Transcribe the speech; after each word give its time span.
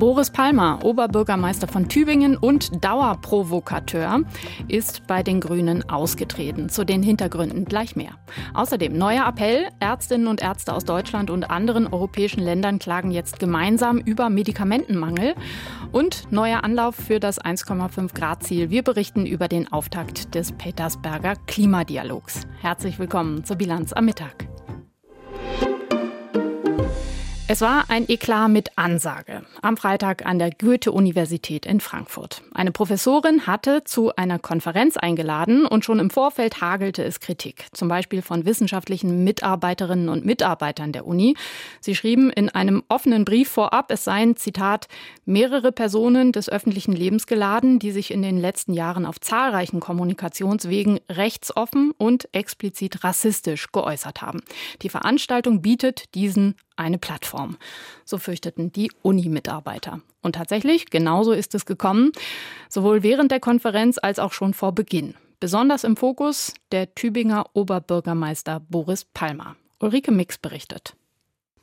Boris 0.00 0.30
Palmer, 0.30 0.78
Oberbürgermeister 0.82 1.68
von 1.68 1.86
Tübingen 1.86 2.34
und 2.34 2.82
Dauerprovokateur, 2.82 4.22
ist 4.66 5.06
bei 5.06 5.22
den 5.22 5.42
Grünen 5.42 5.86
ausgetreten. 5.90 6.70
Zu 6.70 6.84
den 6.84 7.02
Hintergründen 7.02 7.66
gleich 7.66 7.96
mehr. 7.96 8.12
Außerdem 8.54 8.96
neuer 8.96 9.28
Appell. 9.28 9.68
Ärztinnen 9.78 10.26
und 10.26 10.40
Ärzte 10.40 10.72
aus 10.72 10.86
Deutschland 10.86 11.28
und 11.28 11.50
anderen 11.50 11.86
europäischen 11.86 12.40
Ländern 12.40 12.78
klagen 12.78 13.10
jetzt 13.10 13.40
gemeinsam 13.40 13.98
über 13.98 14.30
Medikamentenmangel. 14.30 15.34
Und 15.92 16.32
neuer 16.32 16.64
Anlauf 16.64 16.94
für 16.94 17.20
das 17.20 17.38
1,5 17.38 18.14
Grad 18.14 18.42
Ziel. 18.42 18.70
Wir 18.70 18.82
berichten 18.82 19.26
über 19.26 19.48
den 19.48 19.70
Auftakt 19.70 20.34
des 20.34 20.52
Petersberger 20.52 21.34
Klimadialogs. 21.46 22.46
Herzlich 22.62 22.98
willkommen 22.98 23.44
zur 23.44 23.56
Bilanz 23.56 23.92
am 23.92 24.06
Mittag. 24.06 24.48
Es 27.52 27.62
war 27.62 27.86
ein 27.88 28.08
Eklat 28.08 28.48
mit 28.48 28.78
Ansage 28.78 29.42
am 29.60 29.76
Freitag 29.76 30.24
an 30.24 30.38
der 30.38 30.52
Goethe-Universität 30.52 31.66
in 31.66 31.80
Frankfurt. 31.80 32.42
Eine 32.54 32.70
Professorin 32.70 33.48
hatte 33.48 33.82
zu 33.82 34.14
einer 34.14 34.38
Konferenz 34.38 34.96
eingeladen 34.96 35.66
und 35.66 35.84
schon 35.84 35.98
im 35.98 36.10
Vorfeld 36.10 36.60
hagelte 36.60 37.02
es 37.02 37.18
Kritik, 37.18 37.66
zum 37.72 37.88
Beispiel 37.88 38.22
von 38.22 38.44
wissenschaftlichen 38.44 39.24
Mitarbeiterinnen 39.24 40.08
und 40.08 40.24
Mitarbeitern 40.24 40.92
der 40.92 41.08
Uni. 41.08 41.34
Sie 41.80 41.96
schrieben 41.96 42.30
in 42.30 42.50
einem 42.50 42.84
offenen 42.88 43.24
Brief 43.24 43.48
vorab, 43.48 43.90
es 43.90 44.04
seien, 44.04 44.36
Zitat, 44.36 44.86
mehrere 45.24 45.72
Personen 45.72 46.30
des 46.30 46.48
öffentlichen 46.48 46.92
Lebens 46.92 47.26
geladen, 47.26 47.80
die 47.80 47.90
sich 47.90 48.12
in 48.12 48.22
den 48.22 48.38
letzten 48.38 48.74
Jahren 48.74 49.04
auf 49.04 49.18
zahlreichen 49.18 49.80
Kommunikationswegen 49.80 51.00
rechtsoffen 51.10 51.90
und 51.98 52.28
explizit 52.30 53.02
rassistisch 53.02 53.72
geäußert 53.72 54.22
haben. 54.22 54.40
Die 54.82 54.88
Veranstaltung 54.88 55.62
bietet 55.62 56.14
diesen 56.14 56.54
eine 56.80 56.98
Plattform. 56.98 57.56
So 58.04 58.18
fürchteten 58.18 58.72
die 58.72 58.90
Uni-Mitarbeiter. 59.02 60.00
Und 60.22 60.34
tatsächlich, 60.34 60.86
genauso 60.86 61.32
ist 61.32 61.54
es 61.54 61.66
gekommen, 61.66 62.12
sowohl 62.68 63.02
während 63.02 63.30
der 63.30 63.40
Konferenz 63.40 63.98
als 64.02 64.18
auch 64.18 64.32
schon 64.32 64.54
vor 64.54 64.72
Beginn. 64.72 65.14
Besonders 65.38 65.84
im 65.84 65.96
Fokus 65.96 66.52
der 66.72 66.94
Tübinger 66.94 67.46
Oberbürgermeister 67.54 68.60
Boris 68.68 69.04
Palmer. 69.04 69.56
Ulrike 69.78 70.12
Mix 70.12 70.36
berichtet. 70.36 70.94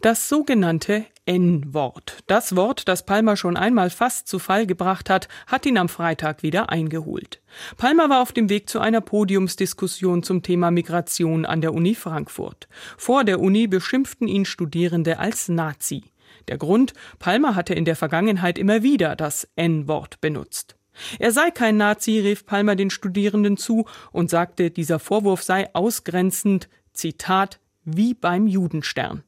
Das 0.01 0.29
sogenannte 0.29 1.05
N-Wort. 1.25 2.19
Das 2.27 2.55
Wort, 2.55 2.87
das 2.87 3.03
Palmer 3.03 3.35
schon 3.35 3.57
einmal 3.57 3.89
fast 3.89 4.27
zu 4.27 4.37
Fall 4.37 4.67
gebracht 4.67 5.09
hat, 5.09 5.27
hat 5.47 5.65
ihn 5.65 5.79
am 5.79 5.89
Freitag 5.89 6.43
wieder 6.43 6.69
eingeholt. 6.69 7.41
Palmer 7.77 8.07
war 8.07 8.21
auf 8.21 8.31
dem 8.31 8.47
Weg 8.47 8.69
zu 8.69 8.79
einer 8.79 9.01
Podiumsdiskussion 9.01 10.21
zum 10.21 10.43
Thema 10.43 10.69
Migration 10.69 11.47
an 11.47 11.61
der 11.61 11.73
Uni 11.73 11.95
Frankfurt. 11.95 12.67
Vor 12.95 13.23
der 13.23 13.39
Uni 13.39 13.65
beschimpften 13.65 14.27
ihn 14.27 14.45
Studierende 14.45 15.17
als 15.17 15.49
Nazi. 15.49 16.03
Der 16.47 16.59
Grund, 16.59 16.93
Palmer 17.17 17.55
hatte 17.55 17.73
in 17.73 17.83
der 17.83 17.95
Vergangenheit 17.95 18.59
immer 18.59 18.83
wieder 18.83 19.15
das 19.15 19.47
N-Wort 19.55 20.21
benutzt. 20.21 20.75
Er 21.17 21.31
sei 21.31 21.49
kein 21.49 21.77
Nazi, 21.77 22.19
rief 22.19 22.45
Palmer 22.45 22.75
den 22.75 22.91
Studierenden 22.91 23.57
zu 23.57 23.85
und 24.11 24.29
sagte, 24.29 24.69
dieser 24.69 24.99
Vorwurf 24.99 25.41
sei 25.41 25.73
ausgrenzend, 25.73 26.69
Zitat, 26.93 27.59
wie 27.83 28.13
beim 28.13 28.45
Judenstern. 28.45 29.23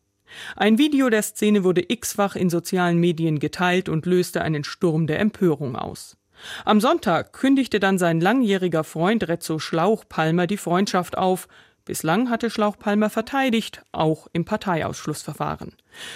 Ein 0.55 0.77
Video 0.77 1.09
der 1.09 1.21
Szene 1.21 1.63
wurde 1.63 1.83
x-fach 1.87 2.35
in 2.35 2.49
sozialen 2.49 2.97
Medien 2.97 3.39
geteilt 3.39 3.89
und 3.89 4.05
löste 4.05 4.41
einen 4.41 4.63
Sturm 4.63 5.07
der 5.07 5.19
Empörung 5.19 5.75
aus. 5.75 6.17
Am 6.65 6.79
Sonntag 6.79 7.33
kündigte 7.33 7.79
dann 7.79 7.97
sein 7.97 8.21
langjähriger 8.21 8.83
Freund 8.83 9.27
Rezzo 9.27 9.59
Schlauch-Palmer 9.59 10.47
die 10.47 10.57
Freundschaft 10.57 11.17
auf. 11.17 11.47
Bislang 11.85 12.29
hatte 12.29 12.49
Schlauch-Palmer 12.49 13.09
verteidigt, 13.09 13.83
auch 13.91 14.27
im 14.31 14.45
Parteiausschlussverfahren. 14.45 15.73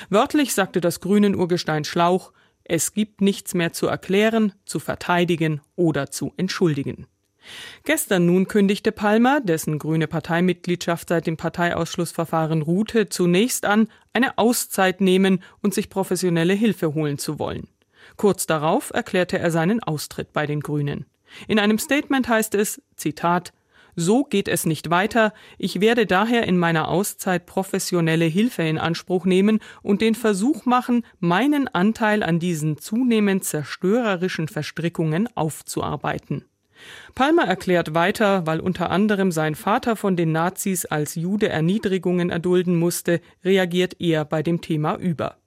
Wörtlich 0.09 0.53
sagte 0.53 0.81
das 0.81 0.99
grünen 0.99 1.35
Urgestein 1.35 1.83
Schlauch, 1.83 2.31
es 2.63 2.93
gibt 2.93 3.21
nichts 3.21 3.53
mehr 3.53 3.73
zu 3.73 3.87
erklären, 3.87 4.53
zu 4.65 4.79
verteidigen 4.79 5.61
oder 5.75 6.11
zu 6.11 6.33
entschuldigen. 6.37 7.07
Gestern 7.83 8.25
nun 8.25 8.47
kündigte 8.47 8.91
Palmer, 8.91 9.41
dessen 9.41 9.79
grüne 9.79 10.07
Parteimitgliedschaft 10.07 11.09
seit 11.09 11.27
dem 11.27 11.37
Parteiausschlussverfahren 11.37 12.61
ruhte, 12.61 13.09
zunächst 13.09 13.65
an, 13.65 13.87
eine 14.13 14.37
Auszeit 14.37 15.01
nehmen 15.01 15.43
und 15.61 15.73
sich 15.73 15.89
professionelle 15.89 16.53
Hilfe 16.53 16.93
holen 16.93 17.17
zu 17.17 17.39
wollen. 17.39 17.67
Kurz 18.17 18.45
darauf 18.45 18.91
erklärte 18.93 19.39
er 19.39 19.51
seinen 19.51 19.81
Austritt 19.81 20.33
bei 20.33 20.45
den 20.45 20.59
Grünen. 20.59 21.05
In 21.47 21.59
einem 21.59 21.79
Statement 21.79 22.27
heißt 22.27 22.55
es, 22.55 22.81
Zitat, 22.95 23.53
so 23.95 24.23
geht 24.23 24.47
es 24.47 24.65
nicht 24.65 24.89
weiter. 24.89 25.33
Ich 25.57 25.79
werde 25.79 26.05
daher 26.05 26.47
in 26.47 26.57
meiner 26.57 26.87
Auszeit 26.87 27.45
professionelle 27.45 28.25
Hilfe 28.25 28.63
in 28.63 28.77
Anspruch 28.77 29.25
nehmen 29.25 29.59
und 29.83 30.01
den 30.01 30.15
Versuch 30.15 30.65
machen, 30.65 31.05
meinen 31.19 31.67
Anteil 31.67 32.23
an 32.23 32.39
diesen 32.39 32.77
zunehmend 32.77 33.43
zerstörerischen 33.43 34.47
Verstrickungen 34.47 35.29
aufzuarbeiten. 35.35 36.45
Palmer 37.15 37.43
erklärt 37.43 37.93
weiter, 37.93 38.45
weil 38.45 38.59
unter 38.59 38.89
anderem 38.89 39.31
sein 39.31 39.55
Vater 39.55 39.95
von 39.95 40.15
den 40.15 40.31
Nazis 40.31 40.85
als 40.85 41.15
Jude 41.15 41.49
Erniedrigungen 41.49 42.29
erdulden 42.29 42.75
musste, 42.75 43.21
reagiert 43.43 43.95
er 43.99 44.25
bei 44.25 44.43
dem 44.43 44.61
Thema 44.61 44.95
über. 44.95 45.37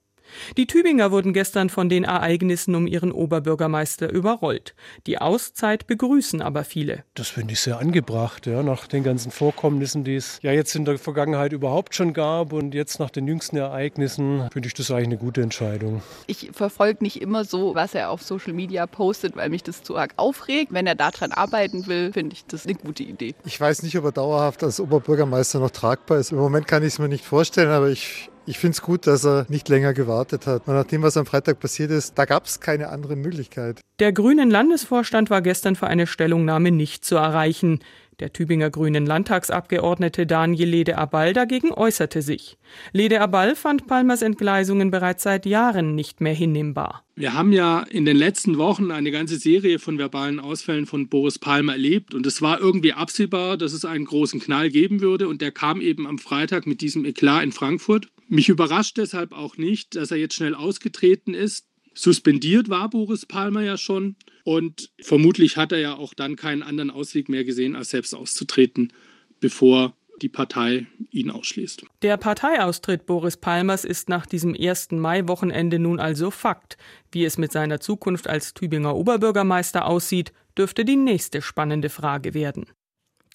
Die 0.57 0.67
Tübinger 0.67 1.11
wurden 1.11 1.33
gestern 1.33 1.69
von 1.69 1.89
den 1.89 2.03
Ereignissen 2.03 2.75
um 2.75 2.87
ihren 2.87 3.11
Oberbürgermeister 3.11 4.11
überrollt. 4.11 4.75
Die 5.05 5.19
Auszeit 5.19 5.87
begrüßen 5.87 6.41
aber 6.41 6.63
viele. 6.63 7.03
Das 7.15 7.29
finde 7.29 7.53
ich 7.53 7.59
sehr 7.59 7.79
angebracht, 7.79 8.47
ja, 8.47 8.63
nach 8.63 8.87
den 8.87 9.03
ganzen 9.03 9.31
Vorkommnissen, 9.31 10.03
die 10.03 10.15
es 10.15 10.39
ja 10.41 10.51
jetzt 10.51 10.75
in 10.75 10.85
der 10.85 10.97
Vergangenheit 10.97 11.53
überhaupt 11.53 11.95
schon 11.95 12.13
gab 12.13 12.53
und 12.53 12.73
jetzt 12.73 12.99
nach 12.99 13.09
den 13.09 13.27
jüngsten 13.27 13.57
Ereignissen 13.57 14.47
finde 14.51 14.67
ich 14.67 14.73
das 14.73 14.91
eigentlich 14.91 15.07
eine 15.07 15.17
gute 15.17 15.41
Entscheidung. 15.41 16.01
Ich 16.27 16.49
verfolge 16.53 17.03
nicht 17.03 17.21
immer 17.21 17.45
so, 17.45 17.75
was 17.75 17.95
er 17.95 18.09
auf 18.09 18.21
Social 18.21 18.53
Media 18.53 18.87
postet, 18.87 19.35
weil 19.35 19.49
mich 19.49 19.63
das 19.63 19.83
zu 19.83 19.97
arg 19.97 20.13
aufregt. 20.17 20.73
Wenn 20.73 20.87
er 20.87 20.95
daran 20.95 21.31
arbeiten 21.31 21.87
will, 21.87 22.11
finde 22.13 22.33
ich 22.33 22.45
das 22.45 22.65
eine 22.65 22.75
gute 22.75 23.03
Idee. 23.03 23.35
Ich 23.45 23.59
weiß 23.59 23.83
nicht, 23.83 23.97
ob 23.97 24.05
er 24.05 24.11
dauerhaft 24.11 24.63
als 24.63 24.79
Oberbürgermeister 24.79 25.59
noch 25.59 25.71
tragbar 25.71 26.19
ist. 26.19 26.31
Im 26.31 26.37
Moment 26.37 26.67
kann 26.67 26.83
ich 26.83 26.89
es 26.89 26.99
mir 26.99 27.09
nicht 27.09 27.25
vorstellen, 27.25 27.69
aber 27.69 27.89
ich 27.89 28.29
ich 28.47 28.59
finde 28.59 28.71
es 28.71 28.81
gut, 28.81 29.05
dass 29.05 29.25
er 29.25 29.45
nicht 29.49 29.69
länger 29.69 29.93
gewartet 29.93 30.47
hat. 30.47 30.67
Und 30.67 30.73
nach 30.73 30.85
dem, 30.85 31.03
was 31.03 31.17
am 31.17 31.25
Freitag 31.25 31.59
passiert 31.59 31.91
ist, 31.91 32.17
da 32.17 32.25
gab 32.25 32.45
es 32.45 32.59
keine 32.59 32.89
andere 32.89 33.15
Möglichkeit. 33.15 33.81
Der 33.99 34.13
Grünen 34.13 34.49
Landesvorstand 34.49 35.29
war 35.29 35.41
gestern 35.41 35.75
für 35.75 35.87
eine 35.87 36.07
Stellungnahme 36.07 36.71
nicht 36.71 37.03
zu 37.03 37.17
erreichen. 37.17 37.79
Der 38.19 38.33
Tübinger 38.33 38.71
Grünen 38.71 39.05
Landtagsabgeordnete 39.05 40.25
Daniel 40.25 40.69
Lede-Aball 40.69 41.33
dagegen 41.33 41.71
äußerte 41.71 42.23
sich. 42.23 42.57
Lede-Aball 42.91 43.55
fand 43.55 43.85
Palmers 43.85 44.23
Entgleisungen 44.23 44.89
bereits 44.89 45.21
seit 45.21 45.45
Jahren 45.45 45.93
nicht 45.93 46.19
mehr 46.19 46.33
hinnehmbar. 46.33 47.03
Wir 47.15 47.35
haben 47.35 47.51
ja 47.51 47.81
in 47.81 48.05
den 48.05 48.17
letzten 48.17 48.57
Wochen 48.57 48.89
eine 48.89 49.11
ganze 49.11 49.37
Serie 49.37 49.77
von 49.77 49.99
verbalen 49.99 50.39
Ausfällen 50.39 50.87
von 50.87 51.09
Boris 51.09 51.37
Palmer 51.37 51.73
erlebt 51.73 52.15
und 52.15 52.25
es 52.25 52.41
war 52.41 52.59
irgendwie 52.59 52.93
absehbar, 52.93 53.55
dass 53.55 53.73
es 53.73 53.85
einen 53.85 54.05
großen 54.05 54.39
Knall 54.39 54.71
geben 54.71 55.01
würde 55.01 55.27
und 55.27 55.41
der 55.41 55.51
kam 55.51 55.79
eben 55.79 56.07
am 56.07 56.17
Freitag 56.17 56.65
mit 56.65 56.81
diesem 56.81 57.05
Eklat 57.05 57.43
in 57.43 57.51
Frankfurt. 57.51 58.07
Mich 58.27 58.49
überrascht 58.49 58.97
deshalb 58.97 59.31
auch 59.31 59.57
nicht, 59.57 59.95
dass 59.95 60.11
er 60.11 60.17
jetzt 60.17 60.35
schnell 60.35 60.55
ausgetreten 60.55 61.33
ist. 61.33 61.67
Suspendiert 61.93 62.69
war 62.69 62.89
Boris 62.89 63.25
Palmer 63.25 63.61
ja 63.61 63.77
schon 63.77 64.15
und 64.43 64.91
vermutlich 65.01 65.57
hat 65.57 65.71
er 65.71 65.79
ja 65.79 65.95
auch 65.95 66.13
dann 66.13 66.35
keinen 66.35 66.61
anderen 66.61 66.91
Ausweg 66.91 67.27
mehr 67.27 67.43
gesehen, 67.43 67.75
als 67.75 67.89
selbst 67.89 68.13
auszutreten, 68.13 68.93
bevor 69.39 69.95
die 70.21 70.29
Partei 70.29 70.87
ihn 71.11 71.31
ausschließt. 71.31 71.85
Der 72.01 72.17
Parteiaustritt 72.17 73.05
Boris 73.05 73.37
Palmers 73.37 73.85
ist 73.85 74.09
nach 74.09 74.25
diesem 74.25 74.55
1. 74.59 74.91
Mai-Wochenende 74.91 75.79
nun 75.79 75.99
also 75.99 76.31
Fakt. 76.31 76.77
Wie 77.11 77.25
es 77.25 77.37
mit 77.37 77.51
seiner 77.51 77.79
Zukunft 77.79 78.27
als 78.27 78.53
Tübinger 78.53 78.95
Oberbürgermeister 78.95 79.85
aussieht, 79.85 80.33
dürfte 80.57 80.85
die 80.85 80.95
nächste 80.95 81.41
spannende 81.41 81.89
Frage 81.89 82.33
werden. 82.33 82.65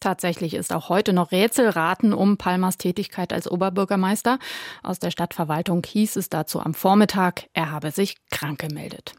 Tatsächlich 0.02 0.54
ist 0.54 0.72
auch 0.72 0.88
heute 0.88 1.12
noch 1.12 1.30
Rätselraten 1.30 2.12
um 2.12 2.36
Palmers 2.36 2.76
Tätigkeit 2.76 3.32
als 3.32 3.48
Oberbürgermeister. 3.48 4.40
Aus 4.82 4.98
der 4.98 5.12
Stadtverwaltung 5.12 5.84
hieß 5.86 6.16
es 6.16 6.28
dazu 6.28 6.58
am 6.58 6.74
Vormittag, 6.74 7.44
er 7.52 7.70
habe 7.70 7.92
sich 7.92 8.16
krank 8.28 8.58
gemeldet. 8.58 9.12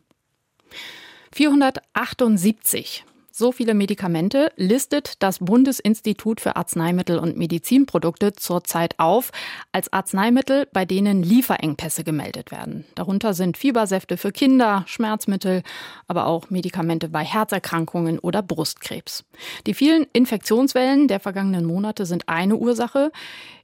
478 1.32 3.06
so 3.36 3.52
viele 3.52 3.74
Medikamente 3.74 4.52
listet 4.58 5.16
das 5.24 5.40
Bundesinstitut 5.40 6.40
für 6.40 6.56
Arzneimittel 6.56 7.18
und 7.18 7.36
Medizinprodukte 7.36 8.34
zurzeit 8.34 9.00
auf 9.00 9.32
als 9.72 9.92
Arzneimittel, 9.92 10.68
bei 10.72 10.86
denen 10.86 11.24
Lieferengpässe 11.24 12.04
gemeldet 12.04 12.52
werden. 12.52 12.86
Darunter 12.94 13.34
sind 13.34 13.58
Fiebersäfte 13.58 14.18
für 14.18 14.32
Kinder, 14.32 14.84
Schmerzmittel, 14.86 15.64
aber 16.08 16.28
auch 16.28 16.52
Medikamente 16.52 17.10
bei 17.10 17.24
Herzerkrankungen 17.24 18.20
oder 18.20 18.44
Brustkrebs. 18.44 19.24
Die 19.66 19.74
vielen 19.74 20.06
Infektionswellen 20.14 21.08
der 21.08 21.20
vergangenen 21.20 21.66
Monate 21.66 22.06
sind 22.06 22.30
eine 22.30 22.56
Ursache, 22.56 23.12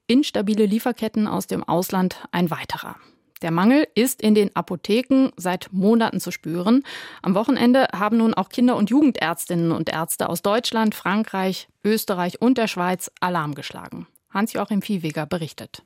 instabile 0.07 0.65
Lieferketten 0.65 1.27
aus 1.27 1.45
dem 1.45 1.63
Ausland 1.63 2.17
ein 2.31 2.49
weiterer. 2.49 2.95
Der 3.41 3.51
Mangel 3.51 3.87
ist 3.95 4.21
in 4.21 4.35
den 4.35 4.53
Apotheken 4.55 5.29
seit 5.37 5.69
Monaten 5.71 6.19
zu 6.19 6.31
spüren. 6.31 6.83
Am 7.21 7.35
Wochenende 7.35 7.87
haben 7.93 8.17
nun 8.17 8.33
auch 8.33 8.49
Kinder- 8.49 8.75
und 8.75 8.89
Jugendärztinnen 8.89 9.71
und 9.71 9.89
Ärzte 9.89 10.27
aus 10.27 10.41
Deutschland, 10.41 10.93
Frankreich, 10.93 11.69
Österreich 11.83 12.41
und 12.41 12.57
der 12.57 12.67
Schweiz 12.67 13.09
Alarm 13.21 13.55
geschlagen. 13.55 14.07
Hans-Joachim 14.29 14.81
Viehweger 14.81 15.25
berichtet. 15.25 15.83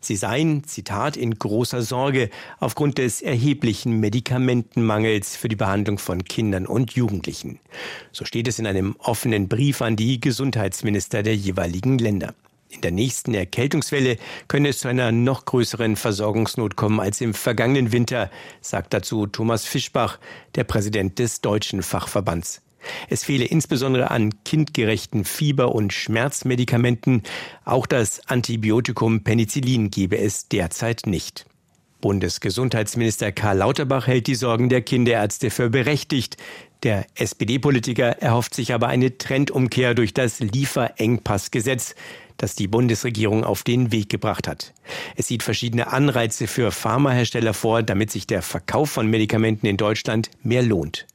Sie 0.00 0.14
seien, 0.14 0.62
Zitat, 0.64 1.16
in 1.16 1.36
großer 1.36 1.82
Sorge 1.82 2.30
aufgrund 2.60 2.98
des 2.98 3.22
erheblichen 3.22 3.98
Medikamentenmangels 3.98 5.36
für 5.36 5.48
die 5.48 5.56
Behandlung 5.56 5.98
von 5.98 6.22
Kindern 6.22 6.66
und 6.66 6.92
Jugendlichen. 6.92 7.58
So 8.12 8.24
steht 8.24 8.46
es 8.46 8.58
in 8.58 8.66
einem 8.66 8.94
offenen 8.98 9.48
Brief 9.48 9.82
an 9.82 9.96
die 9.96 10.20
Gesundheitsminister 10.20 11.22
der 11.22 11.34
jeweiligen 11.34 11.98
Länder. 11.98 12.34
In 12.76 12.82
der 12.82 12.90
nächsten 12.90 13.32
Erkältungswelle 13.32 14.18
könne 14.48 14.68
es 14.68 14.80
zu 14.80 14.88
einer 14.88 15.10
noch 15.10 15.46
größeren 15.46 15.96
Versorgungsnot 15.96 16.76
kommen 16.76 17.00
als 17.00 17.22
im 17.22 17.32
vergangenen 17.32 17.90
Winter, 17.90 18.30
sagt 18.60 18.92
dazu 18.92 19.26
Thomas 19.26 19.64
Fischbach, 19.64 20.18
der 20.54 20.64
Präsident 20.64 21.18
des 21.18 21.40
Deutschen 21.40 21.82
Fachverbands. 21.82 22.60
Es 23.08 23.24
fehle 23.24 23.46
insbesondere 23.46 24.10
an 24.10 24.44
kindgerechten 24.44 25.24
Fieber- 25.24 25.74
und 25.74 25.94
Schmerzmedikamenten. 25.94 27.22
Auch 27.64 27.86
das 27.86 28.20
Antibiotikum 28.28 29.24
Penicillin 29.24 29.90
gebe 29.90 30.18
es 30.18 30.48
derzeit 30.48 31.06
nicht. 31.06 31.46
Bundesgesundheitsminister 32.02 33.32
Karl 33.32 33.56
Lauterbach 33.56 34.06
hält 34.06 34.26
die 34.26 34.34
Sorgen 34.34 34.68
der 34.68 34.82
Kinderärzte 34.82 35.50
für 35.50 35.70
berechtigt. 35.70 36.36
Der 36.82 37.06
SPD-Politiker 37.14 38.20
erhofft 38.20 38.54
sich 38.54 38.74
aber 38.74 38.88
eine 38.88 39.16
Trendumkehr 39.16 39.94
durch 39.94 40.12
das 40.12 40.40
Lieferengpassgesetz 40.40 41.94
das 42.36 42.54
die 42.54 42.68
Bundesregierung 42.68 43.44
auf 43.44 43.62
den 43.62 43.92
Weg 43.92 44.08
gebracht 44.08 44.48
hat. 44.48 44.72
Es 45.16 45.28
sieht 45.28 45.42
verschiedene 45.42 45.92
Anreize 45.92 46.46
für 46.46 46.70
Pharmahersteller 46.70 47.54
vor, 47.54 47.82
damit 47.82 48.10
sich 48.10 48.26
der 48.26 48.42
Verkauf 48.42 48.90
von 48.90 49.08
Medikamenten 49.08 49.66
in 49.66 49.76
Deutschland 49.76 50.30
mehr 50.42 50.62
lohnt. 50.62 51.06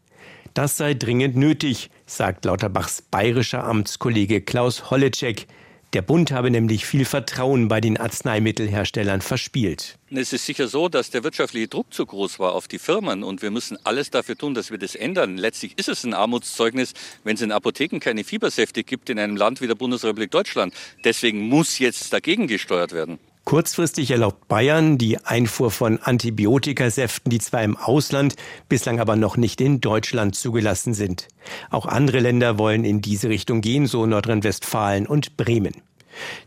Das 0.53 0.75
sei 0.75 0.93
dringend 0.93 1.35
nötig, 1.35 1.89
sagt 2.05 2.45
Lauterbachs 2.45 3.01
bayerischer 3.01 3.63
Amtskollege 3.63 4.41
Klaus 4.41 4.91
Holleczek. 4.91 5.47
Der 5.93 6.01
Bund 6.01 6.31
habe 6.31 6.49
nämlich 6.49 6.85
viel 6.85 7.03
Vertrauen 7.03 7.67
bei 7.67 7.81
den 7.81 7.97
Arzneimittelherstellern 7.97 9.19
verspielt. 9.19 9.97
Es 10.09 10.31
ist 10.31 10.45
sicher 10.45 10.69
so, 10.69 10.87
dass 10.87 11.09
der 11.09 11.25
wirtschaftliche 11.25 11.67
Druck 11.67 11.93
zu 11.93 12.05
groß 12.05 12.39
war 12.39 12.53
auf 12.53 12.69
die 12.69 12.79
Firmen 12.79 13.23
und 13.23 13.41
wir 13.41 13.51
müssen 13.51 13.77
alles 13.83 14.09
dafür 14.09 14.37
tun, 14.37 14.53
dass 14.53 14.71
wir 14.71 14.77
das 14.77 14.95
ändern. 14.95 15.37
Letztlich 15.37 15.77
ist 15.77 15.89
es 15.89 16.05
ein 16.05 16.13
Armutszeugnis, 16.13 16.93
wenn 17.25 17.35
es 17.35 17.41
in 17.41 17.51
Apotheken 17.51 17.99
keine 17.99 18.23
Fiebersäfte 18.23 18.85
gibt 18.85 19.09
in 19.09 19.19
einem 19.19 19.35
Land 19.35 19.59
wie 19.59 19.67
der 19.67 19.75
Bundesrepublik 19.75 20.31
Deutschland. 20.31 20.73
Deswegen 21.03 21.49
muss 21.49 21.77
jetzt 21.77 22.13
dagegen 22.13 22.47
gesteuert 22.47 22.93
werden. 22.93 23.19
Kurzfristig 23.43 24.11
erlaubt 24.11 24.47
Bayern 24.47 24.97
die 24.97 25.17
Einfuhr 25.25 25.71
von 25.71 25.99
Antibiotikasäften, 25.99 27.29
die 27.29 27.39
zwar 27.39 27.63
im 27.63 27.75
Ausland, 27.75 28.35
bislang 28.69 28.99
aber 28.99 29.15
noch 29.15 29.35
nicht 29.35 29.59
in 29.61 29.81
Deutschland 29.81 30.35
zugelassen 30.35 30.93
sind. 30.93 31.27
Auch 31.69 31.85
andere 31.85 32.19
Länder 32.19 32.57
wollen 32.57 32.85
in 32.85 33.01
diese 33.01 33.29
Richtung 33.29 33.61
gehen, 33.61 33.87
so 33.87 34.05
Nordrhein-Westfalen 34.05 35.07
und 35.07 35.37
Bremen. 35.37 35.81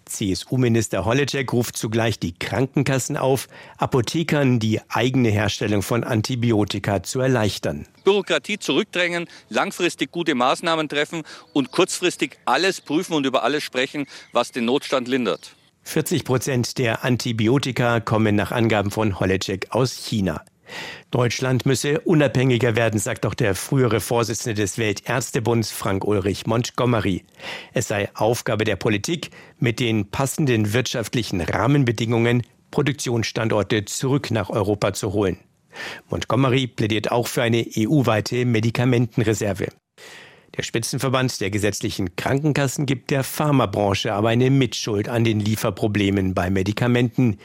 CSU-Minister 0.05 1.05
Holleczek 1.05 1.53
ruft 1.53 1.77
zugleich 1.77 2.19
die 2.19 2.39
Krankenkassen 2.39 3.17
auf, 3.17 3.49
Apothekern 3.77 4.59
die 4.59 4.81
eigene 4.89 5.31
Herstellung 5.31 5.83
von 5.83 6.05
Antibiotika 6.05 7.03
zu 7.03 7.21
erleichtern. 7.21 7.87
Bürokratie 8.05 8.59
zurückdrängen, 8.59 9.29
langfristig 9.49 10.13
gute 10.13 10.35
Maßnahmen 10.35 10.89
treffen 10.89 11.23
und 11.53 11.71
kurzfristig 11.71 12.39
alles 12.45 12.81
prüfen 12.81 13.15
und 13.15 13.27
über 13.27 13.43
alles 13.43 13.65
sprechen, 13.65 14.07
was 14.33 14.53
den 14.53 14.67
Notstand 14.67 15.09
lindert. 15.09 15.57
40 15.85 16.25
Prozent 16.25 16.79
der 16.79 17.05
Antibiotika 17.05 18.01
kommen 18.01 18.35
nach 18.35 18.53
Angaben 18.53 18.91
von 18.91 19.21
Holecek 19.21 19.69
aus 19.71 19.93
China. 19.93 20.43
Deutschland 21.11 21.67
müsse 21.67 22.01
unabhängiger 22.01 22.75
werden, 22.75 22.99
sagt 22.99 23.27
auch 23.27 23.35
der 23.35 23.55
frühere 23.55 24.01
Vorsitzende 24.01 24.55
des 24.55 24.79
Weltärztebunds 24.79 25.71
Frank 25.71 26.05
Ulrich 26.05 26.47
Montgomery. 26.47 27.25
Es 27.73 27.89
sei 27.89 28.09
Aufgabe 28.15 28.65
der 28.65 28.77
Politik, 28.77 29.31
mit 29.59 29.79
den 29.79 30.11
passenden 30.11 30.73
wirtschaftlichen 30.73 31.41
Rahmenbedingungen 31.41 32.43
Produktionsstandorte 32.71 33.85
zurück 33.85 34.31
nach 34.31 34.51
Europa 34.51 34.95
zu 34.95 35.13
holen. 35.13 35.39
Montgomery 36.09 36.67
plädiert 36.67 37.13
auch 37.13 37.29
für 37.29 37.43
eine 37.43 37.65
EU-weite 37.77 38.45
Medikamentenreserve. 38.47 39.69
Der 40.57 40.63
Spitzenverband 40.63 41.41
der 41.41 41.51
gesetzlichen 41.51 42.15
Krankenkassen 42.15 42.87
gibt 42.87 43.11
der 43.11 43.25
Pharmabranche 43.25 44.13
aber 44.13 44.29
eine 44.29 44.51
Mitschuld 44.51 45.09
an 45.09 45.25
den 45.25 45.41
Lieferproblemen 45.41 46.33
bei 46.33 46.49
Medikamenten. 46.49 47.39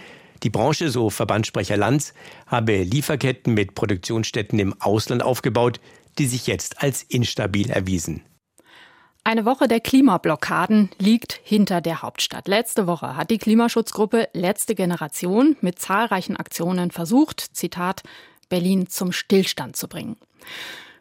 Die 0.44 0.52
Branche, 0.52 0.90
so 0.90 1.10
Verbandssprecher 1.10 1.76
Lanz, 1.76 2.14
habe 2.46 2.84
Lieferketten 2.84 3.56
mit 3.56 3.74
Produktionsstätten 3.74 4.60
im 4.60 4.80
Ausland 4.80 5.24
aufgebaut, 5.24 5.80
die 6.20 6.28
sich 6.28 6.46
jetzt 6.46 6.84
als 6.84 7.02
instabil 7.02 7.72
erwiesen. 7.72 8.22
Eine 9.24 9.44
Woche 9.44 9.68
der 9.68 9.80
Klimablockaden 9.80 10.90
liegt 11.00 11.40
hinter 11.44 11.82
der 11.82 12.04
Hauptstadt. 12.04 12.48
Letzte 12.48 12.88
Woche 12.88 13.16
hat 13.18 13.32
die 13.32 13.38
Klimaschutzgruppe 13.38 14.30
Letzte 14.34 14.76
Generation 14.76 15.58
mit 15.62 15.80
zahlreichen 15.80 16.38
Aktionen 16.38 16.92
versucht, 16.92 17.42
Zitat, 17.56 18.04
Berlin 18.50 18.88
zum 18.88 19.12
Stillstand 19.12 19.76
zu 19.76 19.88
bringen. 19.88 20.16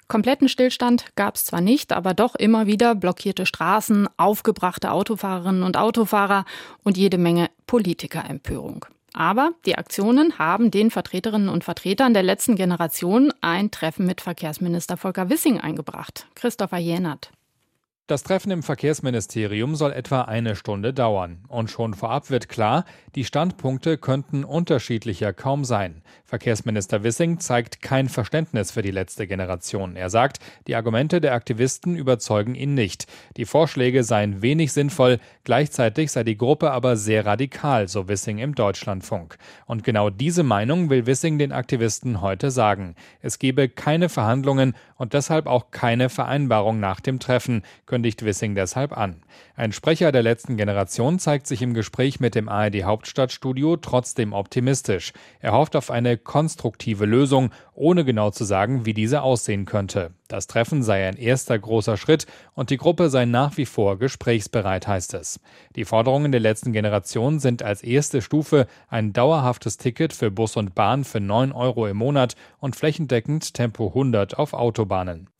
Kompletten 0.09 0.49
Stillstand 0.49 1.05
gab 1.17 1.35
es 1.37 1.45
zwar 1.45 1.61
nicht, 1.61 1.93
aber 1.93 2.15
doch 2.15 2.35
immer 2.35 2.67
wieder 2.67 2.95
blockierte 2.95 3.45
Straßen, 3.45 4.09
aufgebrachte 4.17 4.91
Autofahrerinnen 4.91 5.63
und 5.63 5.77
Autofahrer 5.77 6.47
und 6.83 6.97
jede 6.97 7.19
Menge 7.19 7.51
Politikerempörung. 7.67 8.87
Aber 9.13 9.53
die 9.67 9.77
Aktionen 9.77 10.39
haben 10.39 10.71
den 10.71 10.91
Vertreterinnen 10.91 11.51
und 11.51 11.65
Vertretern 11.65 12.15
der 12.15 12.23
letzten 12.23 12.57
Generation 12.57 13.33
ein 13.43 13.71
Treffen 13.71 14.07
mit 14.07 14.23
Verkehrsminister 14.23 14.97
Volker 14.97 15.29
Wissing 15.29 15.61
eingebracht. 15.61 16.27
Christopher 16.35 16.79
Jenert. 16.79 17.31
Das 18.09 18.23
Treffen 18.23 18.51
im 18.51 18.63
Verkehrsministerium 18.63 19.77
soll 19.77 19.93
etwa 19.93 20.23
eine 20.23 20.57
Stunde 20.57 20.95
dauern. 20.95 21.45
Und 21.49 21.71
schon 21.71 21.93
vorab 21.93 22.31
wird 22.31 22.49
klar, 22.49 22.87
die 23.15 23.25
Standpunkte 23.27 23.99
könnten 23.99 24.45
unterschiedlicher 24.45 25.35
kaum 25.35 25.63
sein. 25.67 26.01
Verkehrsminister 26.25 27.03
Wissing 27.03 27.39
zeigt 27.39 27.83
kein 27.83 28.09
Verständnis 28.09 28.71
für 28.71 28.81
die 28.81 28.93
letzte 28.93 29.27
Generation. 29.27 29.95
Er 29.95 30.09
sagt, 30.09 30.39
die 30.67 30.75
Argumente 30.75 31.21
der 31.21 31.35
Aktivisten 31.35 31.97
überzeugen 31.97 32.55
ihn 32.55 32.73
nicht. 32.73 33.09
Die 33.37 33.45
Vorschläge 33.45 34.03
seien 34.03 34.41
wenig 34.41 34.73
sinnvoll, 34.73 35.19
gleichzeitig 35.45 36.11
sei 36.11 36.25
die 36.25 36.39
Gruppe 36.39 36.71
aber 36.71 36.97
sehr 36.97 37.27
radikal, 37.27 37.89
so 37.89 38.09
Wissing 38.09 38.39
im 38.39 38.55
Deutschlandfunk. 38.55 39.37
Und 39.67 39.85
genau 39.85 40.09
diese 40.09 40.45
Meinung 40.45 40.89
will 40.89 41.05
Wissing 41.05 41.37
den 41.39 41.53
Aktivisten 41.53 42.23
heute 42.23 42.51
sagen. 42.51 42.95
Es 43.21 43.39
gebe 43.39 43.69
keine 43.69 44.09
Verhandlungen 44.09 44.73
und 44.99 45.15
deshalb 45.15 45.47
auch 45.47 45.71
keine 45.71 46.11
Vereinbarung 46.11 46.81
nach 46.81 47.01
dem 47.01 47.21
Treffen 47.21 47.63
kündigt 47.87 48.25
Wissing 48.25 48.55
deshalb 48.55 48.95
an. 48.95 49.23
Ein 49.57 49.73
Sprecher 49.73 50.13
der 50.13 50.23
letzten 50.23 50.59
Generation 50.59 51.19
zeigt 51.19 51.47
sich 51.47 51.63
im 51.63 51.73
Gespräch 51.73 52.21
mit 52.21 52.35
dem 52.35 52.51
ARD 52.51 52.83
Hauptstadtstudio 52.83 53.77
trotzdem 53.79 54.35
optimistisch. 54.35 55.13
Er 55.41 55.53
hofft 55.53 55.77
auf 55.77 55.91
eine 55.91 56.19
konstruktive 56.19 57.07
Lösung, 57.07 57.51
ohne 57.73 58.05
genau 58.05 58.31
zu 58.31 58.45
sagen, 58.45 58.85
wie 58.85 58.95
diese 58.95 59.23
aussehen 59.23 59.65
könnte. 59.65 60.11
Das 60.29 60.47
Treffen 60.47 60.83
sei 60.83 61.09
ein 61.09 61.17
erster 61.17 61.59
großer 61.59 61.97
Schritt 61.97 62.27
und 62.53 62.69
die 62.69 62.77
Gruppe 62.77 63.09
sei 63.09 63.25
nach 63.25 63.57
wie 63.57 63.65
vor 63.65 63.99
gesprächsbereit, 63.99 64.87
heißt 64.87 65.15
es. 65.15 65.41
Die 65.75 65.87
Forderungen 65.87 66.33
der 66.33 66.41
letzten 66.43 66.73
Generation 66.73 67.41
sind 67.41 67.63
als 67.63 67.83
erste 67.83 68.21
Stufe 68.21 68.67
ein 68.89 69.15
dauerhaftes 69.15 69.79
Ticket 69.79 70.13
für 70.13 70.31
Bus 70.31 70.57
und 70.57 70.75
Bahn 70.75 71.05
für 71.05 71.21
9 71.21 71.51
Euro 71.53 71.87
im 71.87 71.97
Monat 71.97 72.37
und 72.59 72.77
flächendeckend 72.77 73.55
Tempo 73.55 73.89
100 73.89 74.39
auf 74.39 74.53
Autobahnen. 74.53 75.31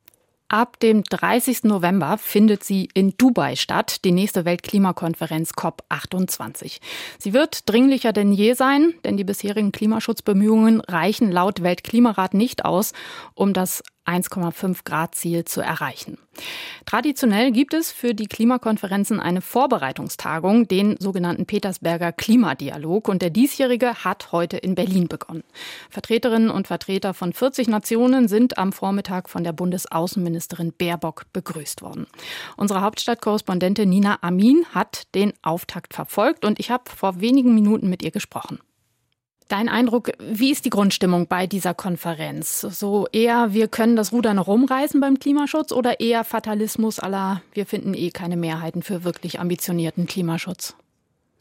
Ab 0.51 0.79
dem 0.79 1.03
30. 1.03 1.65
November 1.65 2.17
findet 2.17 2.63
sie 2.63 2.89
in 2.95 3.13
Dubai 3.15 3.55
statt, 3.55 4.03
die 4.03 4.11
nächste 4.11 4.45
Weltklimakonferenz 4.45 5.51
COP28. 5.51 6.79
Sie 7.19 7.33
wird 7.33 7.69
dringlicher 7.69 8.13
denn 8.13 8.31
je 8.31 8.53
sein, 8.53 8.95
denn 9.03 9.15
die 9.15 9.23
bisherigen 9.23 9.71
Klimaschutzbemühungen 9.71 10.81
reichen 10.81 11.31
laut 11.31 11.61
Weltklimarat 11.61 12.33
nicht 12.33 12.65
aus, 12.65 12.93
um 13.35 13.53
das 13.53 13.83
1,5 14.09 14.83
Grad 14.83 15.15
Ziel 15.15 15.45
zu 15.45 15.61
erreichen. 15.61 16.17
Traditionell 16.85 17.51
gibt 17.51 17.73
es 17.73 17.91
für 17.91 18.15
die 18.15 18.27
Klimakonferenzen 18.27 19.19
eine 19.19 19.41
Vorbereitungstagung, 19.41 20.67
den 20.67 20.95
sogenannten 20.99 21.45
Petersberger 21.45 22.11
Klimadialog. 22.11 23.07
Und 23.07 23.21
der 23.21 23.29
diesjährige 23.29 24.03
hat 24.03 24.31
heute 24.31 24.57
in 24.57 24.75
Berlin 24.75 25.07
begonnen. 25.07 25.43
Vertreterinnen 25.89 26.49
und 26.49 26.67
Vertreter 26.67 27.13
von 27.13 27.33
40 27.33 27.67
Nationen 27.67 28.27
sind 28.27 28.57
am 28.57 28.71
Vormittag 28.71 29.29
von 29.29 29.43
der 29.43 29.53
Bundesaußenministerin 29.53 30.73
Baerbock 30.73 31.25
begrüßt 31.33 31.81
worden. 31.81 32.07
Unsere 32.57 32.81
Hauptstadtkorrespondentin 32.81 33.89
Nina 33.89 34.17
Amin 34.21 34.65
hat 34.73 35.13
den 35.15 35.33
Auftakt 35.41 35.93
verfolgt 35.93 36.45
und 36.45 36.59
ich 36.59 36.71
habe 36.71 36.83
vor 36.89 37.21
wenigen 37.21 37.53
Minuten 37.53 37.89
mit 37.89 38.01
ihr 38.01 38.11
gesprochen. 38.11 38.59
Dein 39.49 39.67
Eindruck, 39.67 40.11
wie 40.19 40.51
ist 40.51 40.65
die 40.65 40.69
Grundstimmung 40.69 41.25
bei 41.25 41.47
dieser 41.47 41.73
Konferenz? 41.73 42.61
So 42.61 43.07
eher, 43.11 43.51
wir 43.51 43.67
können 43.67 43.95
das 43.95 44.11
Ruder 44.11 44.35
noch 44.35 44.45
rumreißen 44.45 45.01
beim 45.01 45.17
Klimaschutz 45.17 45.71
oder 45.71 45.99
eher 45.99 46.23
Fatalismus 46.23 46.99
aller, 46.99 47.41
wir 47.53 47.65
finden 47.65 47.95
eh 47.95 48.11
keine 48.11 48.37
Mehrheiten 48.37 48.83
für 48.83 49.03
wirklich 49.03 49.39
ambitionierten 49.39 50.05
Klimaschutz? 50.05 50.75